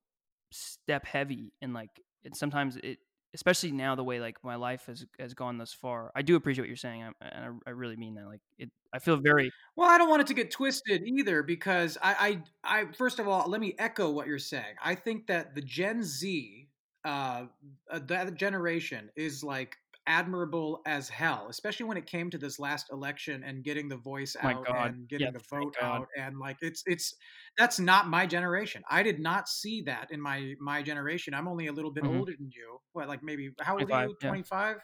[0.52, 1.90] step heavy, and like,
[2.24, 2.98] and sometimes it,
[3.36, 6.12] especially now the way like my life has has gone thus far.
[6.16, 8.26] I do appreciate what you're saying, I- and I, I really mean that.
[8.28, 11.98] Like, it, I feel very Well, I don't want it to get twisted either because
[12.02, 14.76] I, I, I first of all, let me echo what you're saying.
[14.84, 16.70] I think that the Gen Z,
[17.04, 17.46] uh,
[17.92, 19.78] uh, that generation is like
[20.08, 24.36] admirable as hell, especially when it came to this last election and getting the voice
[24.42, 24.94] My out God.
[24.94, 27.16] and getting Yeah, the vote out and like it's it's
[27.58, 28.84] that's not my generation.
[28.90, 31.34] I did not see that in my my generation.
[31.34, 32.06] I'm only a little bit Mhm.
[32.06, 32.80] older than you.
[32.94, 34.16] What like maybe how old are 25, you?
[34.22, 34.36] yeah.
[34.36, 34.78] 25?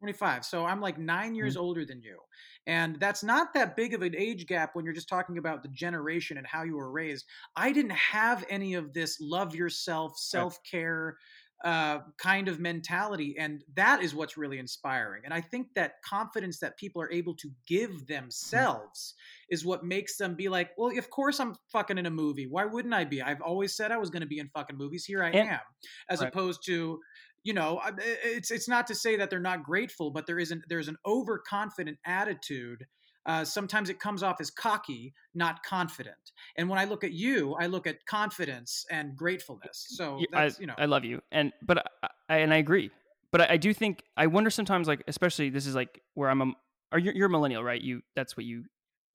[0.00, 0.44] 25.
[0.44, 1.52] So I'm like nine Mm-hmm.
[1.52, 2.18] years older than you.
[2.66, 5.68] And that's not that big of an age gap when you're just talking about the
[5.68, 7.24] generation and how you were raised.
[7.56, 11.16] I didn't have any of this love yourself, self care
[11.64, 13.36] uh, kind of mentality.
[13.38, 15.22] And that is what's really inspiring.
[15.24, 19.14] And I think that confidence that people are able to give themselves
[19.48, 22.46] is what makes them be like, well, of course I'm fucking in a movie.
[22.46, 23.22] Why wouldn't I be?
[23.22, 25.04] I've always said I was going to be in fucking movies.
[25.04, 25.60] Here I And- am.
[26.08, 26.28] As Right.
[26.28, 26.98] opposed to,
[27.44, 30.88] you know, it's it's not to say that they're not grateful, but there isn't there's
[30.88, 32.86] an overconfident attitude.
[33.26, 36.32] Uh, sometimes it comes off as cocky, not confident.
[36.56, 39.86] And when I look at you, I look at confidence and gratefulness.
[39.90, 42.56] So Y- I, that's you know, I love you, and but I, I and I
[42.58, 42.90] agree,
[43.30, 46.40] but I, I do think I wonder sometimes, like especially this is like where I'm
[46.42, 46.52] a,
[46.92, 47.80] or you're, you're a millennial, right?
[47.80, 48.64] You that's what you,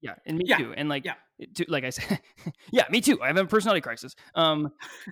[0.02, 1.16] yeah, and me Yeah, too, and like, yeah.
[1.56, 2.20] to, like I said,
[2.72, 3.22] yeah, me too.
[3.22, 4.16] I have a personality crisis.
[4.36, 4.72] Um,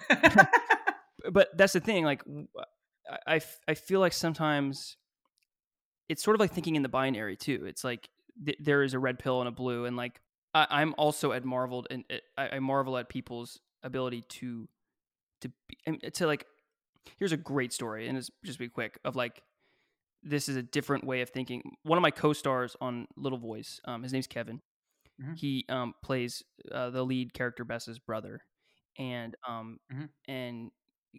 [1.31, 2.03] but that's the thing.
[2.05, 2.23] Like,
[3.27, 4.97] I, I feel like sometimes
[6.09, 7.65] it's sort of like thinking in the binary too.
[7.65, 8.09] It's like
[8.43, 10.19] th- there is a red pill and a blue, and like
[10.53, 14.67] I, I'm also at marveled and it, I, I marvel at people's ability to
[15.41, 16.47] to be, and to like.
[17.19, 19.43] Here's a great story, and it's just be quick of like
[20.23, 21.61] this is a different way of thinking.
[21.83, 24.61] One of my co-stars on Little Voice, um, his name's Kevin.
[25.21, 25.37] Mhm.
[25.37, 28.41] He um, plays uh, the lead character Bess's brother,
[28.97, 30.09] and um, Mhm.
[30.27, 30.71] and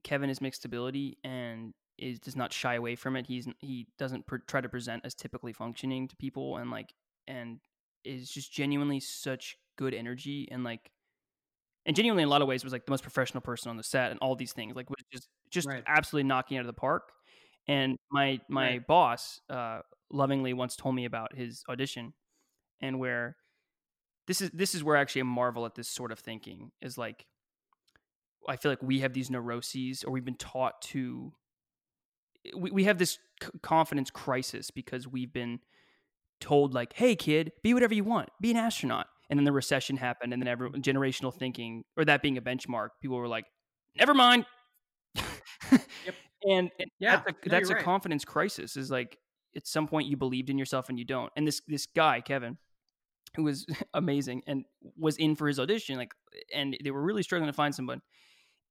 [0.05, 3.27] Kevin is mixed ability and is does not shy away from it.
[3.27, 6.93] He's he doesn't pr- try to present as typically functioning to people, and like
[7.29, 7.61] and
[8.05, 10.91] is just genuinely such good energy and like
[11.85, 13.83] and genuinely in a lot of ways was like the most professional person on the
[13.83, 15.87] set and all these things like was just just Right.
[15.87, 17.13] absolutely knocking out of the park
[17.69, 18.81] And my my Right.
[18.81, 22.15] boss uh, lovingly once told me about his audition,
[22.81, 23.37] and where
[24.29, 27.27] this is this is where I actually marvel at this sort of thinking is like
[28.49, 31.35] I feel like we have these neuroses or we've been taught to
[32.57, 35.61] we, we have this c- confidence crisis because we've been
[36.41, 39.07] told like hey kid be whatever you want be an astronaut.
[39.29, 42.91] And then the recession happened and then every generational thinking or that being a benchmark
[43.03, 43.45] people were like
[43.97, 44.47] never mind.
[46.49, 47.85] And, and Yeah, that's a, no, that's a right.
[47.85, 49.19] confidence crisis is like
[49.57, 51.33] at some point you believed in yourself and you don't.
[51.37, 52.59] And this this guy kevin
[53.35, 54.65] who was amazing and
[54.97, 56.13] was in for his audition like
[56.55, 58.01] and they were really struggling to find someone.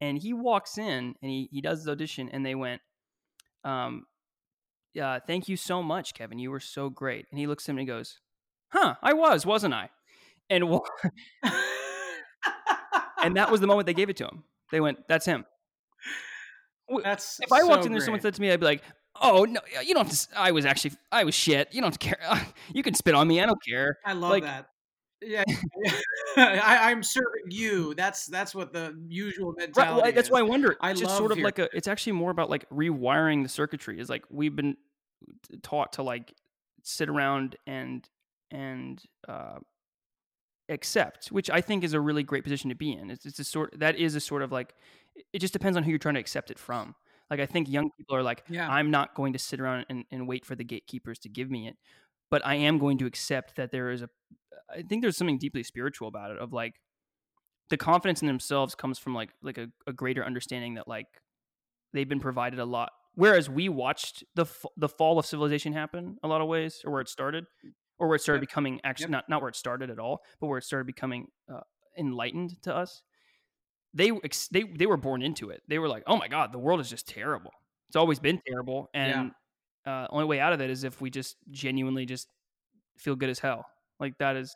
[0.01, 2.81] And he walks in and he, he does his audition and they went
[3.63, 4.05] um
[4.95, 6.39] yeah thank you so much kevin.
[6.39, 7.27] You were so great.
[7.29, 8.17] And he looks at him and he goes
[8.69, 9.89] huh i was wasn't i?
[10.49, 10.81] And wa-
[13.23, 14.43] and that was the moment they gave it to him.
[14.71, 15.45] They went that's him.
[17.03, 18.83] That's if i walked in there someone said to me i'd be like
[19.21, 21.69] oh no you don't have to i was actually i was shit.
[21.73, 22.19] You don't care.
[22.73, 23.41] You can spit on me.
[23.41, 23.97] I don't care.
[24.05, 24.67] I love like- that.
[25.25, 25.43] Yeah,
[26.37, 27.93] I, I'm serving you.
[27.95, 30.31] That's that's what the usual Right, mentality well, that's is.
[30.31, 30.75] why I wonder.
[30.81, 31.69] I It's just sort of hear- like a.
[31.75, 33.99] It's actually more about like rewiring the circuitry.
[33.99, 34.77] Is like we've been
[35.63, 36.33] taught to like
[36.83, 38.07] sit around and
[38.51, 39.57] and uh,
[40.69, 43.09] accept, which I think is a really great position to be in.
[43.09, 44.73] It's, it's a sort that is a sort of like
[45.33, 46.95] it just depends on who you're trying to accept it from.
[47.29, 48.69] Like I think young people are like, Yeah.
[48.69, 51.67] I'm not going to sit around and, and wait for the gatekeepers to give me
[51.67, 51.75] it,
[52.29, 54.09] but I am going to accept that there is a.
[54.69, 56.39] I think there's something deeply spiritual about it.
[56.39, 56.75] Of like
[57.69, 61.07] the confidence in themselves comes from like like a, a greater understanding that like
[61.93, 62.91] they've been provided a lot.
[63.15, 66.91] Whereas we watched the f- the fall of civilization happen a lot of ways, or
[66.91, 67.45] where it started,
[67.97, 68.49] or where it started Yep.
[68.49, 69.11] becoming actually Yep.
[69.11, 71.61] not not where it started at all, but where it started becoming uh,
[71.97, 73.03] enlightened to us.
[73.93, 74.11] They
[74.51, 75.63] they they were born into it.
[75.67, 77.51] They were like, oh my god, the world is just terrible.
[77.87, 79.31] It's always been terrible, and
[79.85, 82.27] uh, only way out of it is if we just genuinely just
[82.97, 83.65] feel good as hell.
[83.99, 84.55] Like that is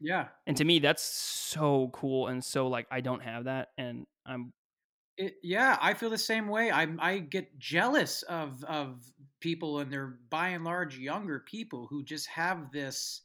[0.00, 0.28] yeah.
[0.46, 4.52] and to me that's so cool and so like i don't have that and i'm
[5.18, 6.70] It, yeah, I feel the same way.
[6.70, 9.04] I I get jealous of of
[9.40, 13.20] people, and they're by and large younger people who just have this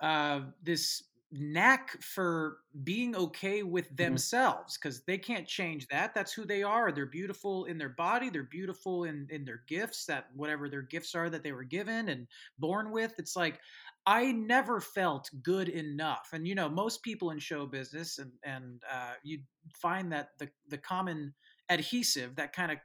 [0.00, 1.02] uh this
[1.32, 6.14] knack for being okay with themselves because they can't change that.
[6.14, 6.90] That's who they are.
[6.90, 8.30] They're beautiful in their body.
[8.30, 10.06] They're beautiful in in their gifts.
[10.06, 12.26] That whatever their gifts are that they were given and
[12.58, 13.14] born with.
[13.18, 13.60] It's like
[14.06, 16.30] I never felt good enough.
[16.32, 19.40] And you know, most people in show business and and uh, you
[19.74, 21.34] find that the the common
[21.68, 22.78] adhesive that kind of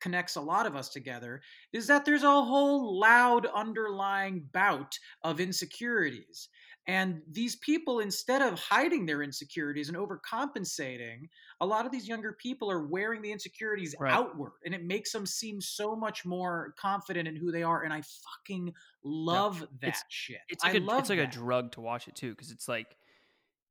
[0.00, 1.40] connects a lot of us together
[1.72, 6.48] is that there's a whole loud underlying bout of insecurities.
[6.88, 11.28] And these people, instead of hiding their insecurities and overcompensating,
[11.60, 14.12] a lot of these younger people are wearing the insecurities Right.
[14.12, 14.52] outward.
[14.64, 17.82] And it makes them seem so much more confident in who they are.
[17.82, 18.72] And I fucking
[19.02, 20.40] love that It's- shit.
[20.48, 21.28] it's like I a love it's like that.
[21.34, 22.96] a drug to watch it too because it's like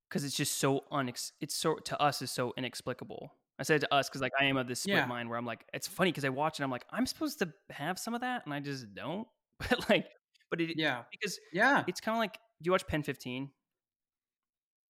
[0.09, 3.93] because it's just so unex it's so to us is so inexplicable i said to
[3.93, 5.05] us because like i am of this split Yeah.
[5.07, 7.51] mind where i'm like it's funny because i watch it i'm like i'm supposed to
[7.71, 9.27] have some of that and i just don't
[9.59, 10.07] but like
[10.51, 11.03] but it Yeah.
[11.11, 11.83] because Yeah.
[11.87, 13.51] it's kind of like do you watch pen 15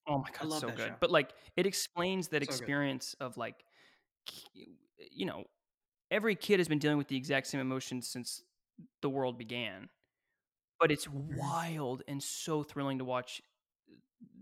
[0.08, 0.96] oh my god it's so good show.
[1.00, 2.60] but like it explains that So good.
[2.60, 3.64] experience of like
[5.12, 5.44] you know
[6.12, 8.44] every kid has been dealing with the exact same emotions since
[9.02, 9.90] the world began
[10.80, 11.38] but it's Mm-hmm.
[11.40, 13.42] wild and so thrilling to watch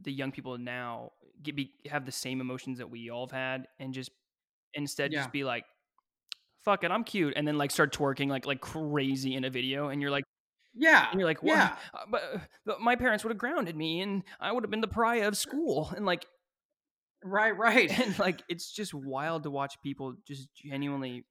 [0.02, 1.12] the young people now
[1.42, 4.12] get be, have the same emotions that we all have had and just
[4.74, 5.20] instead Yeah.
[5.20, 5.66] just be like
[6.64, 9.90] fuck it i'm cute and then like start twerking like like crazy in a video
[9.90, 10.24] and you're like
[10.76, 11.10] Yeah.
[11.12, 11.56] and you're like, what?
[11.56, 11.76] Yeah.
[11.94, 14.82] Uh, But, uh, but my parents would have grounded me, and I would have been
[14.82, 16.26] the pariah of school, and like,
[17.24, 17.90] Right, right.
[18.00, 21.26] and like, it's just wild to watch people just genuinely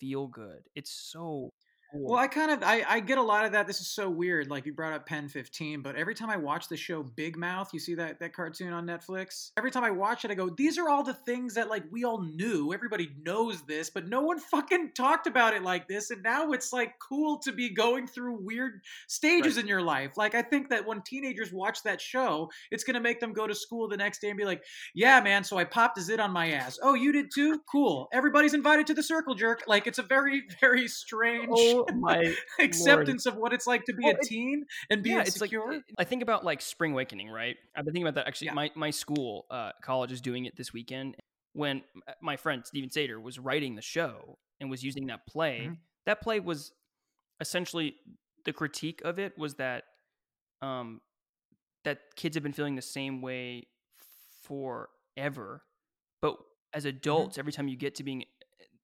[0.00, 0.62] feel good.
[0.74, 1.52] It's so.
[1.92, 3.66] Well, I kind of I, I get a lot of that.
[3.66, 4.50] This is so weird.
[4.50, 7.70] Like you brought up Pen 15, but every time I watch the show Big Mouth,
[7.72, 9.52] you see that that cartoon on Netflix?
[9.56, 12.04] Every time I watch it, I go, these are all the things that like we
[12.04, 12.74] all knew.
[12.74, 16.10] Everybody knows this, but no one fucking talked about it like this.
[16.10, 20.18] And now it's like cool to be going through weird stages in your life.
[20.18, 23.54] Like I think that when teenagers watch that show, it's gonna make them go to
[23.54, 24.62] school the next day and be like,
[24.94, 26.78] yeah, man, so I popped a zit on my ass.
[26.82, 27.62] Oh, you did too?
[27.70, 28.10] Cool.
[28.12, 29.62] Everybody's invited to the circle jerk.
[29.66, 34.04] Like it's a very, very strange oh my acceptance of what it's like to be
[34.04, 35.52] Well, a teen and be yeah, it's like.
[35.98, 37.56] I think about like spring awakening, right?
[37.76, 38.46] I've been thinking about that actually.
[38.46, 38.54] Yeah.
[38.54, 41.16] My my school, uh, college is doing it this weekend.
[41.54, 41.82] When
[42.20, 45.78] my friend Steven Sater was writing the show and was using that play, Mhm.
[46.06, 46.72] that play was
[47.40, 47.96] essentially
[48.44, 49.84] the critique of it was that
[50.62, 51.00] um
[51.84, 53.66] that kids have been feeling the same way
[54.42, 55.62] forever,
[56.20, 56.36] but
[56.74, 56.88] as Mm-hmm.
[56.96, 58.24] adults, every time you get to being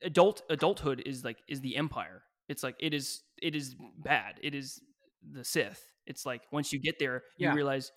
[0.03, 2.23] adult, adulthood is like is the empire.
[2.49, 4.39] It's like it is it is bad.
[4.43, 4.81] It is
[5.23, 5.83] the Sith.
[6.07, 7.55] It's like once you get there, you Yeah.
[7.55, 7.91] realize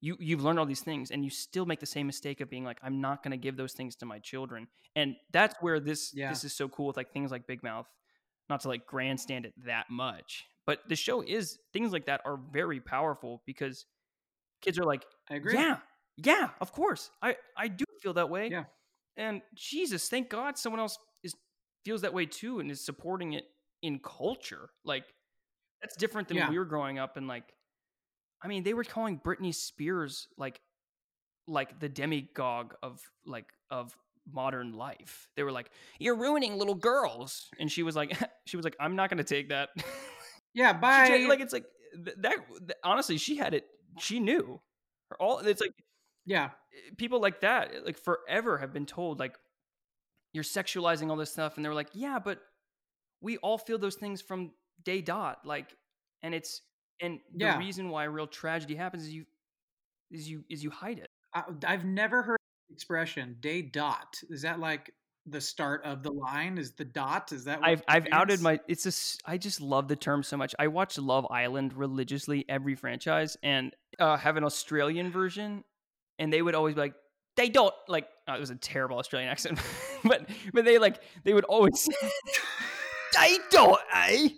[0.00, 2.64] you you've learned all these things and you still make the same mistake of being
[2.64, 4.68] like I'm not going to give those things to my children.
[4.96, 6.30] And that's where this Yeah.
[6.30, 7.86] this is so cool with like things like Big Mouth.
[8.48, 12.36] Not to like grandstand it that much, but the show is things like that are
[12.52, 13.86] very powerful because
[14.60, 15.54] kids are like, I agree.
[15.54, 15.78] yeah,
[16.16, 17.10] yeah, of course.
[17.22, 18.48] I I do feel that way.
[18.50, 18.64] Yeah.
[19.16, 21.34] And Jesus, thank God someone else is
[21.84, 23.44] feels that way too and is supporting it
[23.82, 24.70] in culture.
[24.84, 25.04] Like
[25.82, 26.44] that's different than Yeah.
[26.44, 27.44] when we were growing up and like
[28.42, 30.60] I mean, they were calling Britney Spears like
[31.46, 33.94] like the demagogue of like of
[34.30, 35.28] modern life.
[35.36, 38.16] They were like, "You're ruining little girls." And she was like
[38.46, 39.70] she was like, "I'm not going to take that."
[40.54, 41.06] Yeah, She bye.
[41.08, 41.64] tra- like it's like
[42.04, 42.36] th- that,
[42.84, 43.66] honestly, she had it
[43.98, 44.60] she knew.
[45.10, 45.72] Her all it's like
[46.24, 49.36] yeah, eh, people like that like forever have been told like
[50.32, 52.38] you're sexualizing all this stuff and they were like yeah but
[53.20, 54.52] we all feel those things from
[54.84, 55.76] day dot like
[56.22, 56.62] and it's
[57.00, 57.58] and the Yeah.
[57.58, 59.24] reason why real tragedy happens is you
[60.10, 64.42] is you is you hide it I, I've never heard the expression "day dot." Is
[64.42, 64.92] that like
[65.26, 66.58] the start of the line?
[66.58, 67.32] Is the dot?
[67.32, 67.60] Is that?
[67.60, 70.66] What i've i've outed my it's just i just love the term so much i
[70.66, 75.62] watch love island religiously every franchise and uh have an australian version
[76.18, 76.94] and they would always be like
[77.36, 79.58] they don't like oh, it was a terrible australian accent
[80.04, 81.88] but but they like they would always
[83.14, 84.28] they don't eh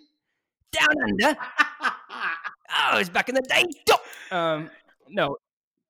[0.71, 1.37] down under
[2.11, 4.01] oh it's back in the day don't.
[4.31, 4.69] um
[5.09, 5.37] no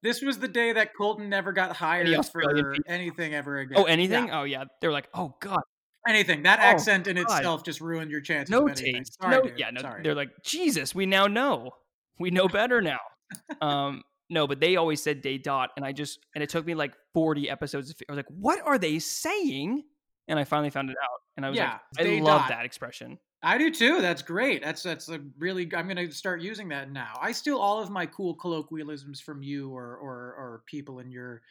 [0.02, 2.94] This was the day that Colton never got hired Australian for people.
[2.94, 3.78] anything ever again.
[3.80, 5.62] oh anything Yeah, oh yeah they're like oh god
[6.06, 6.44] anything.
[6.44, 7.24] That Oh, accent in God.
[7.24, 8.52] itself just ruined your chances.
[8.52, 9.18] no of taste.
[9.22, 9.58] Sorry, no, dude.
[9.58, 9.80] yeah, no.
[9.80, 10.04] Sorry.
[10.04, 11.72] They're like, Jesus, we now know.
[12.20, 13.00] We know better now.
[13.62, 16.76] um, no, but they always said day dot, and I just and it took me
[16.76, 17.94] like forty episodes.
[17.94, 19.84] To, I was like, what are they saying?
[20.28, 22.48] And I finally found it out, and I was Yeah, like, I love dot.
[22.48, 23.20] that expression.
[23.42, 24.02] I do too.
[24.02, 24.64] That's great.
[24.64, 25.64] That's that's a really.
[25.76, 27.18] I'm gonna start using that now.
[27.22, 31.42] I steal all of my cool colloquialisms from you or or or people in your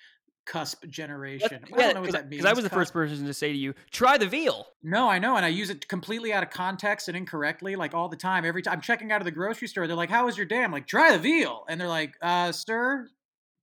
[0.47, 1.69] cusp generation.
[1.73, 2.41] I don't know what that means.
[2.43, 4.67] Because I was the first person to say to you, try the veal.
[4.83, 8.09] No, I know, and I use it completely out of context and incorrectly, like all
[8.09, 8.45] the time.
[8.45, 10.65] Every time I'm checking out of the grocery store, they're like, "How was your day?"
[10.65, 13.09] I'm like, "Try the veal," and they're like, "Uh, sir,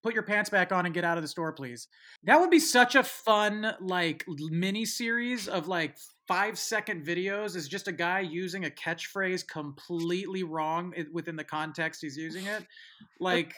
[0.03, 1.87] put your pants back on and get out of the store, please."
[2.23, 5.97] That would be such a fun like mini series of like
[6.27, 7.55] five second videos.
[7.55, 12.65] Is just a guy using a catchphrase completely wrong within the context he's using it,
[13.19, 13.53] like.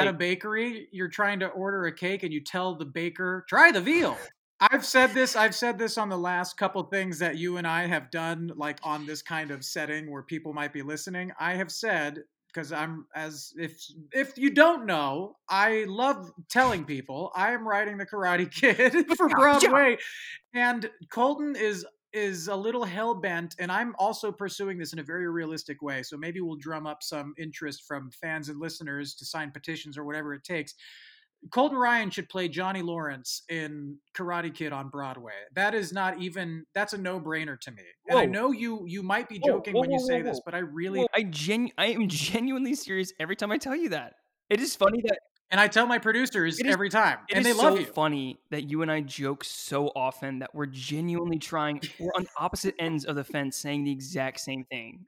[0.00, 3.70] At a bakery, you're trying to order a cake and you tell the baker, try
[3.72, 4.16] the veal.
[4.60, 7.86] I've said this, I've said this on the last couple things that you and I
[7.86, 11.32] have done, like on this kind of setting where people might be listening.
[11.40, 12.18] I have said,
[12.52, 13.80] because I'm as if
[14.12, 19.28] if you don't know, I love telling people I am writing the Karate Kid for
[19.28, 19.98] Broadway.
[20.54, 25.02] And Colton is is a little hell bent, and I'm also pursuing this in a
[25.04, 26.02] very realistic way.
[26.02, 30.04] So maybe we'll drum up some interest from fans and listeners to sign petitions or
[30.04, 30.74] whatever it takes.
[31.52, 35.32] Colton Ryan should play Johnny Lawrence in Karate Kid on Broadway.
[35.54, 37.82] That is not even that's a no-brainer to me.
[38.08, 40.40] And I know you you might be joking whoa, when you whoa, say whoa, this,
[40.44, 44.14] but I really I genu- I am genuinely serious every time I tell you that.
[44.50, 45.18] It is funny that
[45.50, 47.86] and I tell my producers is- every time, and they love so you.
[47.86, 51.80] funny that you and I joke so often that we're genuinely trying.
[51.98, 55.06] We're on opposite ends of the fence, saying the exact same thing.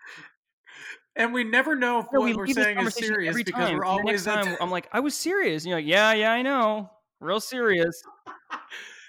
[1.16, 3.76] And we never know if No, what we we're saying is serious because time.
[3.76, 4.56] we're always time.
[4.60, 5.64] I'm like, I was serious.
[5.64, 6.90] And you're like, yeah, yeah, I know,
[7.20, 8.02] real serious.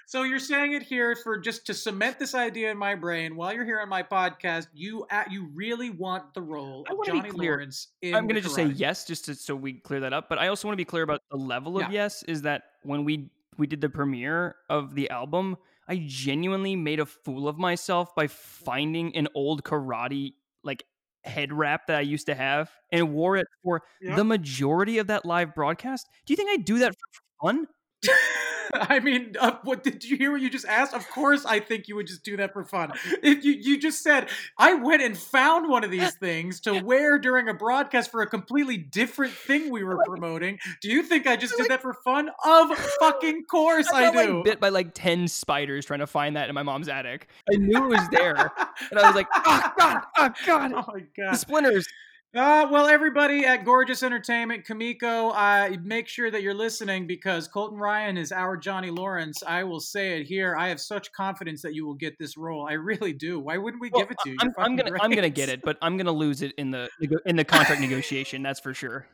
[0.06, 3.54] So you're saying it here for just to cement this idea in my brain while
[3.54, 4.68] you're here on my podcast.
[4.74, 7.30] You at you really want the role of Johnny.
[7.30, 10.28] Lawrence in I'm gonna just say yes, just to, so we clear that up.
[10.28, 12.02] But I also want to be clear about the level of Yeah.
[12.02, 12.22] yes.
[12.24, 15.56] Is that when we we did the premiere of the album,
[15.88, 20.84] I genuinely made a fool of myself by finding an old karate like
[21.24, 24.16] head wrap that I used to have and wore it for Yeah.
[24.16, 26.08] the majority of that live broadcast.
[26.26, 27.66] Do you think I do that for fun?
[28.74, 30.32] I mean, uh, what did you hear?
[30.32, 30.94] What you just asked?
[30.94, 32.92] Of course, I think you would just do that for fun.
[33.22, 34.28] If you you just said
[34.58, 38.26] I went and found one of these things to wear during a broadcast for a
[38.26, 40.58] completely different thing we were promoting.
[40.80, 42.30] Do you think I just did that for fun?
[42.44, 44.36] Of fucking course I, I got do.
[44.36, 47.28] like bit by like ten spiders trying to find that in my mom's attic.
[47.52, 48.34] I knew it was there,
[48.90, 51.34] and I was like, "Oh God, oh God, oh my the god.
[51.34, 51.86] splinters!"
[52.34, 57.78] Uh, well, everybody at Gorgeous Entertainment, Kamiko, uh, make sure that you're listening because Colton
[57.78, 59.44] Ryan is our Johnny Lawrence.
[59.46, 60.56] I will say it here.
[60.56, 62.66] I have such confidence that you will get this role.
[62.68, 63.38] I really do.
[63.38, 64.36] Why wouldn't we Well, give it to you?
[64.40, 66.88] I'm, I'm gonna I'm gonna get it, but I'm gonna lose it in the
[67.24, 68.42] in the contract negotiation.
[68.42, 69.06] That's for sure.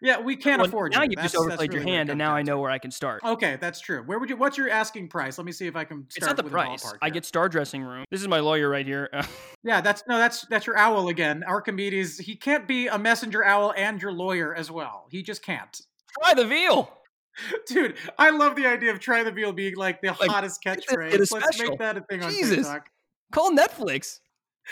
[0.00, 1.08] Yeah, we can't Well, afford now you.
[1.10, 3.22] you just overplayed your really hand, and now I know where I can start.
[3.24, 4.02] Okay, that's true.
[4.02, 4.36] Where would you?
[4.36, 5.38] What's your asking price?
[5.38, 6.84] Let me see if I can start it's not the price.
[7.02, 8.04] I get star dressing room.
[8.10, 9.10] This is my lawyer right here.
[9.64, 11.42] Yeah, that's no, that's that's your owl again.
[11.44, 12.16] Archimedes.
[12.18, 15.06] He can't be a messenger owl and your lawyer as well.
[15.10, 15.80] He just can't.
[16.22, 16.90] Try the veal.
[17.66, 21.18] Dude, I love the idea of try the veal being like the Like, hottest catchphrase.
[21.18, 21.70] Let's special.
[21.70, 22.56] make that a thing on Jesus.
[22.58, 22.88] TikTok.
[23.32, 24.20] Call Netflix.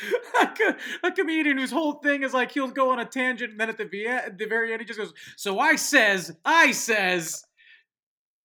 [0.43, 3.61] a, co- a comedian whose whole thing is like he'll go on a tangent and
[3.61, 7.45] then at the, at the very end he just goes, "So I says, I says,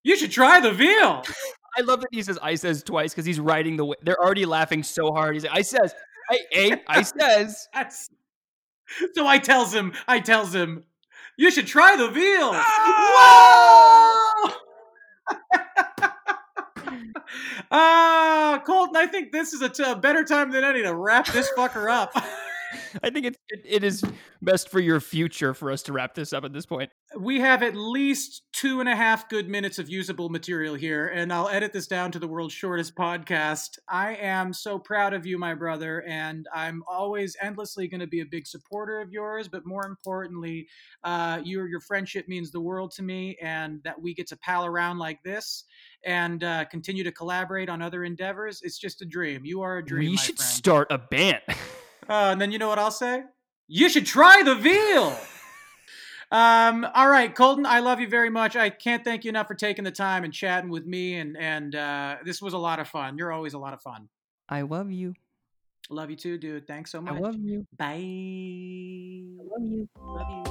[0.04, 1.24] you should try the veal."
[1.78, 3.86] I love that he says I says twice because he's writing the.
[3.86, 3.96] Way.
[4.02, 5.36] They're already laughing so hard.
[5.36, 5.94] He's like, I says,
[6.30, 7.68] I, I, I says.
[9.14, 10.84] So I tells him, I tells him,
[11.38, 12.52] you should try the veal.
[12.54, 14.34] Ah!
[15.32, 15.88] Whoa!
[17.72, 21.90] Ah, Colton, I think this is a better time than any to wrap this fucker
[21.92, 22.14] up.
[23.04, 24.04] I think it's it, it is
[24.42, 26.92] best for your future for us to wrap this up at this point.
[27.18, 31.32] we have at least two and a half good minutes of usable material here, and
[31.32, 33.78] I'll edit this down to the world's shortest podcast.
[33.90, 38.22] I am so proud of you, my brother, and I'm always endlessly going to be
[38.22, 39.48] a big supporter of yours.
[39.48, 40.68] But more importantly,
[41.04, 44.66] uh, your your friendship means the world to me, and that we get to pal
[44.66, 45.66] around like this
[46.04, 48.62] and uh, continue to collaborate on other endeavors.
[48.64, 49.46] It's just a dream.
[49.46, 50.12] You are a dream.
[50.12, 50.50] we should friend.
[50.50, 51.42] start a band.
[52.10, 53.24] Uh, and then you know what I'll say?
[53.68, 55.18] You should try the veal.
[56.32, 58.56] um, all right, Colton, I love you very much.
[58.56, 61.76] I can't thank you enough for taking the time and chatting with me, and and
[61.76, 63.18] uh, this was a lot of fun.
[63.18, 64.10] You're always a lot of fun.
[64.50, 65.14] I love you.
[65.92, 66.66] Love you too, dude.
[66.68, 67.16] Thanks so much.
[67.16, 67.68] I love you.
[67.78, 67.86] Bye.
[67.88, 69.90] I love you.
[70.00, 70.44] Love you.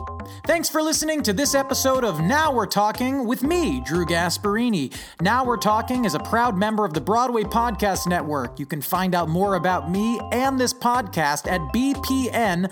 [0.46, 4.94] Thanks for listening to this episode of Now We're Talking with me, Drew Gasparini.
[5.22, 8.60] Now We're Talking is a proud member of the Broadway Podcast Network.
[8.60, 12.70] You can find out more about me and this podcast at bpn.fm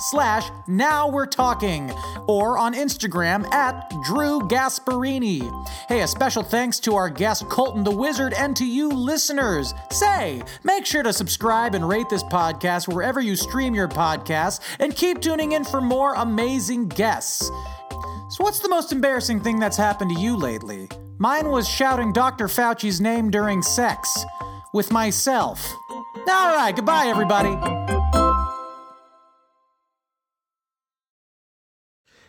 [0.00, 1.92] slash Now We're Talking
[2.26, 5.66] or on Instagram at Drew Gasparini.
[5.88, 9.74] Hey, a special thanks to our guest Colton the Wizard and to you listeners.
[9.90, 11.25] Say, make sure to subscribe
[11.74, 16.14] and rate this podcast wherever you stream your podcasts and keep tuning in for more
[16.14, 17.50] amazing guests.
[18.28, 20.88] So, what's the most embarrassing thing that's happened to you lately?
[21.18, 22.46] Mine was shouting Dr.
[22.48, 24.24] Fauci's name during sex
[24.74, 25.72] with myself.
[25.90, 27.95] All right, goodbye, everybody.